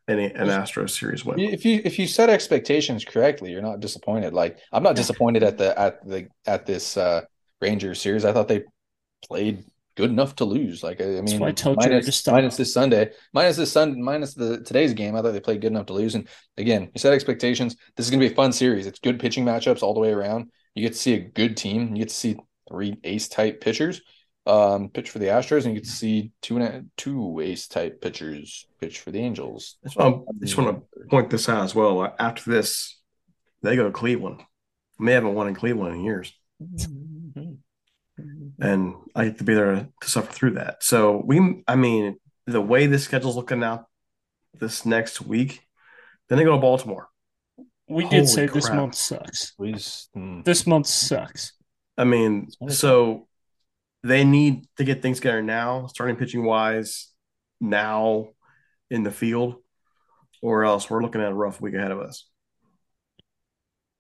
any 0.08 0.26
an 0.26 0.48
Astros 0.48 0.92
series 0.92 1.26
win. 1.26 1.40
If 1.40 1.66
you 1.66 1.82
if 1.84 1.98
you 1.98 2.08
set 2.08 2.30
expectations 2.30 3.06
correctly, 3.06 3.52
you're 3.52 3.62
not 3.62 3.80
disappointed. 3.80 4.34
Like 4.34 4.60
I'm 4.72 4.84
not 4.84 4.96
disappointed 4.96 5.44
at 5.44 5.58
the 5.58 5.78
at 5.80 6.06
the 6.08 6.28
at 6.46 6.66
this 6.66 6.98
uh 6.98 7.22
Rangers 7.62 8.02
series. 8.02 8.26
I 8.26 8.34
thought 8.34 8.48
they 8.48 8.64
played 9.28 9.64
good 9.96 10.10
enough 10.10 10.36
to 10.38 10.46
lose. 10.46 10.84
Like 10.84 11.02
I, 11.02 11.22
mean, 11.22 11.42
I 11.44 11.52
told 11.52 11.78
minus, 11.78 12.26
you 12.26 12.32
minus 12.32 12.58
this 12.58 12.74
Sunday, 12.74 13.12
minus 13.34 13.58
this 13.58 13.72
Sun, 13.72 14.02
minus 14.02 14.34
the 14.34 14.62
today's 14.62 14.94
game. 14.94 15.16
I 15.16 15.22
thought 15.22 15.32
they 15.32 15.40
played 15.40 15.62
good 15.62 15.72
enough 15.72 15.88
to 15.88 15.94
lose. 15.94 16.16
And 16.16 16.28
again, 16.58 16.90
you 16.94 17.00
set 17.00 17.14
expectations. 17.14 17.76
This 17.96 18.06
is 18.06 18.12
going 18.12 18.20
to 18.20 18.28
be 18.28 18.32
a 18.32 18.36
fun 18.36 18.52
series. 18.52 18.88
It's 18.88 19.00
good 19.00 19.20
pitching 19.20 19.46
matchups 19.46 19.82
all 19.84 19.94
the 19.94 20.00
way 20.00 20.12
around. 20.12 20.52
You 20.76 20.84
get 20.84 20.94
to 20.94 21.00
see 21.00 21.14
a 21.14 21.20
good 21.20 21.58
team. 21.58 21.96
You 21.96 22.04
get 22.04 22.10
to 22.10 22.16
see 22.16 22.38
three 22.70 22.98
ace 23.04 23.28
type 23.28 23.62
pitchers 23.62 24.02
um, 24.46 24.90
pitch 24.90 25.10
for 25.10 25.20
the 25.20 25.28
Astros, 25.28 25.66
and 25.66 25.74
you 25.74 25.82
get 25.82 25.86
to 25.86 25.96
see 25.96 26.32
two 26.42 26.58
and 26.58 26.66
a, 26.66 26.86
two 26.98 27.40
ace 27.42 27.68
type 27.68 28.02
pitchers 28.02 28.66
pitch 28.80 29.00
for 29.00 29.12
the 29.12 29.20
Angels. 29.20 29.78
I 29.86 29.90
just 30.40 30.58
want 30.58 30.84
to 30.94 31.08
point 31.10 31.30
this 31.30 31.48
out 31.48 31.64
as 31.64 31.76
well. 31.76 32.14
After 32.20 32.50
this, 32.50 33.00
they 33.62 33.76
go 33.76 33.86
to 33.86 33.92
Cleveland. 33.92 34.42
They 35.00 35.14
haven't 35.14 35.34
won 35.34 35.48
in 35.48 35.56
Cleveland 35.56 35.96
in 35.96 36.04
years. 36.04 36.34
Mm-hmm 36.62 37.52
and 38.60 38.96
I 39.16 39.26
get 39.26 39.38
to 39.40 39.44
be 39.44 39.54
there 39.54 39.88
to 40.02 40.10
suffer 40.10 40.32
through 40.32 40.52
that. 40.52 40.84
So 40.84 41.22
we, 41.26 41.64
I 41.68 41.76
mean, 41.76 42.18
the 42.46 42.62
way 42.62 42.86
the 42.86 43.00
schedule's 43.00 43.36
looking 43.36 43.64
out 43.64 43.86
this 44.60 44.86
next 44.86 45.22
week, 45.22 45.62
then 46.30 46.38
they 46.38 46.44
go 46.44 46.56
to 46.56 46.62
Baltimore. 46.62 47.10
We 47.88 48.04
Holy 48.04 48.20
did 48.20 48.30
say 48.30 48.48
crap. 48.48 48.54
this 48.54 48.70
month 48.70 48.96
sucks. 48.96 49.52
Please, 49.52 50.08
hmm. 50.14 50.42
This 50.44 50.66
month 50.66 50.88
sucks. 50.88 51.54
I 51.98 52.06
mean, 52.06 52.50
so 52.70 53.28
they 54.04 54.24
need 54.24 54.68
to 54.78 54.84
get 54.84 55.02
things 55.02 55.18
together 55.18 55.42
now, 55.42 55.88
starting 55.88 56.16
pitching 56.16 56.44
wise, 56.44 57.10
now 57.60 58.30
in 58.90 59.04
the 59.04 59.12
field, 59.12 59.56
or 60.42 60.64
else 60.66 60.90
we're 60.90 61.02
looking 61.02 61.22
at 61.22 61.32
a 61.32 61.36
rough 61.36 61.62
week 61.62 61.76
ahead 61.76 61.92
of 61.92 62.00
us. 62.00 62.28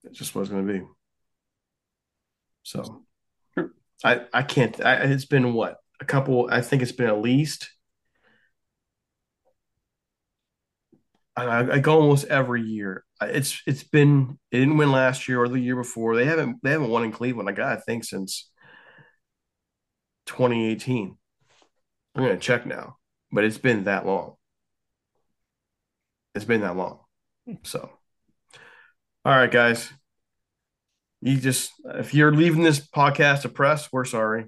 It's 0.03 0.17
just 0.17 0.33
what 0.33 0.41
it's 0.41 0.49
going 0.49 0.67
to 0.67 0.73
be. 0.73 0.85
So 2.63 3.03
I 4.03 4.21
I 4.33 4.43
can't. 4.43 4.79
I, 4.83 4.95
it's 4.95 5.25
been 5.25 5.53
what 5.53 5.77
a 5.99 6.05
couple. 6.05 6.49
I 6.51 6.61
think 6.61 6.81
it's 6.81 6.91
been 6.91 7.07
at 7.07 7.21
least. 7.21 7.69
I, 11.35 11.75
I 11.75 11.79
go 11.79 12.01
almost 12.01 12.27
every 12.27 12.61
year. 12.61 13.05
It's 13.21 13.61
it's 13.65 13.83
been 13.83 14.37
it 14.51 14.59
didn't 14.59 14.77
win 14.77 14.91
last 14.91 15.27
year 15.27 15.41
or 15.41 15.47
the 15.47 15.59
year 15.59 15.75
before. 15.75 16.15
They 16.15 16.25
haven't 16.25 16.57
they 16.63 16.71
haven't 16.71 16.89
won 16.89 17.03
in 17.03 17.11
Cleveland. 17.11 17.49
I 17.49 17.53
got 17.53 17.75
to 17.75 17.81
think 17.81 18.03
since 18.03 18.50
2018. 20.25 21.17
I'm 22.15 22.23
gonna 22.23 22.37
check 22.37 22.65
now, 22.65 22.97
but 23.31 23.43
it's 23.43 23.57
been 23.57 23.85
that 23.85 24.05
long. 24.05 24.35
It's 26.35 26.45
been 26.45 26.61
that 26.61 26.75
long. 26.75 26.99
So, 27.63 27.89
all 29.25 29.35
right, 29.35 29.51
guys 29.51 29.91
you 31.21 31.37
just 31.37 31.71
if 31.85 32.13
you're 32.13 32.33
leaving 32.33 32.63
this 32.63 32.85
podcast 32.85 33.43
depressed, 33.43 33.89
we're 33.91 34.05
sorry. 34.05 34.45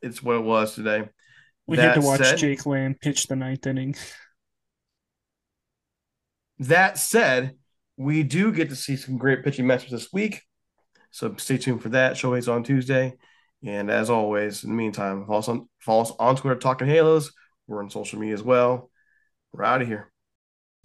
It's 0.00 0.22
what 0.22 0.36
it 0.36 0.44
was 0.44 0.74
today. 0.74 1.08
We 1.66 1.76
that 1.76 1.82
had 1.96 2.00
to 2.00 2.06
watch 2.06 2.20
said, 2.20 2.38
Jake 2.38 2.64
Lamb 2.64 2.94
pitch 3.00 3.26
the 3.26 3.34
ninth 3.34 3.66
inning. 3.66 3.96
That 6.60 6.96
said, 6.96 7.56
we 7.96 8.22
do 8.22 8.52
get 8.52 8.68
to 8.68 8.76
see 8.76 8.96
some 8.96 9.18
great 9.18 9.42
pitching 9.42 9.66
matches 9.66 9.90
this 9.90 10.12
week. 10.12 10.42
So 11.10 11.34
stay 11.38 11.58
tuned 11.58 11.82
for 11.82 11.88
that. 11.90 12.14
Shohei's 12.14 12.48
on 12.48 12.62
Tuesday. 12.62 13.14
And 13.66 13.90
as 13.90 14.10
always, 14.10 14.62
in 14.62 14.70
the 14.70 14.76
meantime, 14.76 15.26
follow 15.26 15.40
us 15.40 15.48
on, 15.48 15.68
follow 15.80 16.02
us 16.02 16.12
on 16.20 16.36
Twitter, 16.36 16.54
Talking 16.58 16.86
Halos. 16.86 17.32
We're 17.66 17.82
on 17.82 17.90
social 17.90 18.20
media 18.20 18.34
as 18.34 18.42
well. 18.42 18.90
We're 19.52 19.64
out 19.64 19.82
of 19.82 19.88
here. 19.88 20.12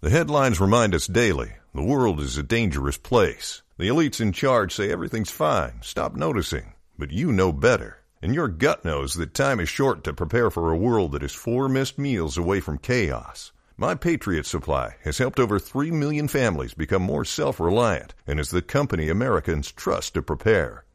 The 0.00 0.10
headlines 0.10 0.60
remind 0.60 0.92
us 0.92 1.06
daily 1.06 1.52
the 1.72 1.84
world 1.84 2.18
is 2.18 2.36
a 2.36 2.42
dangerous 2.42 2.96
place. 2.96 3.62
The 3.78 3.86
elites 3.86 4.20
in 4.20 4.32
charge 4.32 4.74
say 4.74 4.90
everything's 4.90 5.30
fine, 5.30 5.78
stop 5.82 6.16
noticing. 6.16 6.74
But 6.98 7.12
you 7.12 7.30
know 7.30 7.52
better. 7.52 7.98
And 8.20 8.34
your 8.34 8.48
gut 8.48 8.84
knows 8.84 9.14
that 9.14 9.32
time 9.32 9.60
is 9.60 9.68
short 9.68 10.02
to 10.04 10.12
prepare 10.12 10.50
for 10.50 10.72
a 10.72 10.76
world 10.76 11.12
that 11.12 11.22
is 11.22 11.32
four 11.32 11.68
missed 11.68 12.00
meals 12.00 12.36
away 12.36 12.58
from 12.58 12.78
chaos. 12.78 13.52
My 13.76 13.94
Patriot 13.94 14.44
Supply 14.44 14.96
has 15.04 15.18
helped 15.18 15.38
over 15.38 15.60
3 15.60 15.92
million 15.92 16.26
families 16.26 16.74
become 16.74 17.02
more 17.02 17.24
self-reliant 17.24 18.14
and 18.26 18.40
is 18.40 18.50
the 18.50 18.60
company 18.60 19.08
Americans 19.08 19.70
trust 19.70 20.14
to 20.14 20.22
prepare. 20.22 20.84